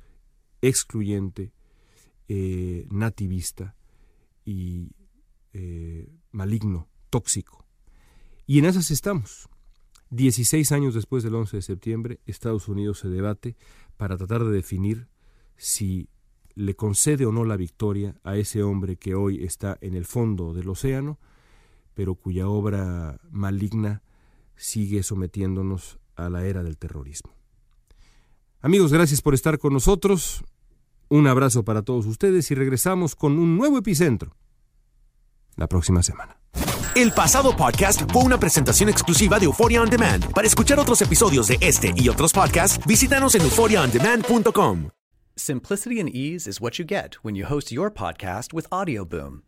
excluyente, 0.60 1.52
eh, 2.28 2.86
nativista 2.90 3.74
y 4.44 4.92
eh, 5.52 6.10
maligno, 6.30 6.88
tóxico. 7.10 7.64
Y 8.46 8.58
en 8.58 8.66
esas 8.66 8.90
estamos. 8.90 9.48
16 10.10 10.72
años 10.72 10.94
después 10.94 11.22
del 11.22 11.34
11 11.34 11.56
de 11.56 11.62
septiembre, 11.62 12.20
Estados 12.26 12.68
Unidos 12.68 12.98
se 13.00 13.08
debate 13.08 13.56
para 13.96 14.16
tratar 14.16 14.44
de 14.44 14.50
definir 14.50 15.08
si 15.56 16.08
le 16.54 16.76
concede 16.76 17.26
o 17.26 17.32
no 17.32 17.44
la 17.44 17.56
victoria 17.56 18.16
a 18.22 18.36
ese 18.36 18.62
hombre 18.62 18.96
que 18.96 19.14
hoy 19.14 19.44
está 19.44 19.76
en 19.80 19.94
el 19.94 20.04
fondo 20.04 20.54
del 20.54 20.68
océano, 20.68 21.18
pero 21.94 22.14
cuya 22.14 22.48
obra 22.48 23.20
maligna 23.30 24.02
sigue 24.56 25.02
sometiéndonos 25.02 25.98
a 26.16 26.28
la 26.28 26.46
era 26.46 26.62
del 26.62 26.78
terrorismo. 26.78 27.32
Amigos, 28.60 28.92
gracias 28.92 29.20
por 29.20 29.34
estar 29.34 29.58
con 29.58 29.72
nosotros. 29.72 30.44
Un 31.08 31.26
abrazo 31.26 31.64
para 31.64 31.82
todos 31.82 32.06
ustedes 32.06 32.50
y 32.50 32.54
regresamos 32.54 33.14
con 33.14 33.38
un 33.38 33.56
nuevo 33.56 33.78
epicentro 33.78 34.36
la 35.56 35.68
próxima 35.68 36.02
semana. 36.02 36.43
El 36.94 37.10
pasado 37.10 37.56
podcast 37.56 38.02
fue 38.12 38.22
una 38.22 38.38
presentación 38.38 38.88
exclusiva 38.88 39.40
de 39.40 39.46
Euphoria 39.46 39.82
On 39.82 39.90
Demand. 39.90 40.32
Para 40.32 40.46
escuchar 40.46 40.78
otros 40.78 41.02
episodios 41.02 41.48
de 41.48 41.58
este 41.60 41.92
y 41.96 42.08
otros 42.08 42.32
podcasts, 42.32 42.78
visítanos 42.86 43.34
en 43.34 43.42
euphoriaondemand.com. 43.42 44.90
Simplicity 45.36 45.98
and 45.98 46.08
ease 46.08 46.46
is 46.46 46.60
what 46.60 46.78
you 46.78 46.84
get 46.84 47.16
when 47.24 47.34
you 47.34 47.46
host 47.46 47.72
your 47.72 47.90
podcast 47.90 48.54
with 48.54 48.70
Audioboom. 48.70 49.42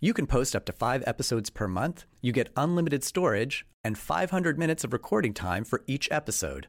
You 0.00 0.14
can 0.14 0.28
post 0.28 0.54
up 0.54 0.64
to 0.66 0.72
five 0.72 1.02
episodes 1.04 1.50
per 1.50 1.66
month, 1.66 2.04
you 2.20 2.32
get 2.32 2.50
unlimited 2.56 3.02
storage, 3.02 3.66
and 3.82 3.98
500 3.98 4.56
minutes 4.56 4.84
of 4.84 4.92
recording 4.92 5.34
time 5.34 5.64
for 5.64 5.82
each 5.88 6.08
episode. 6.12 6.68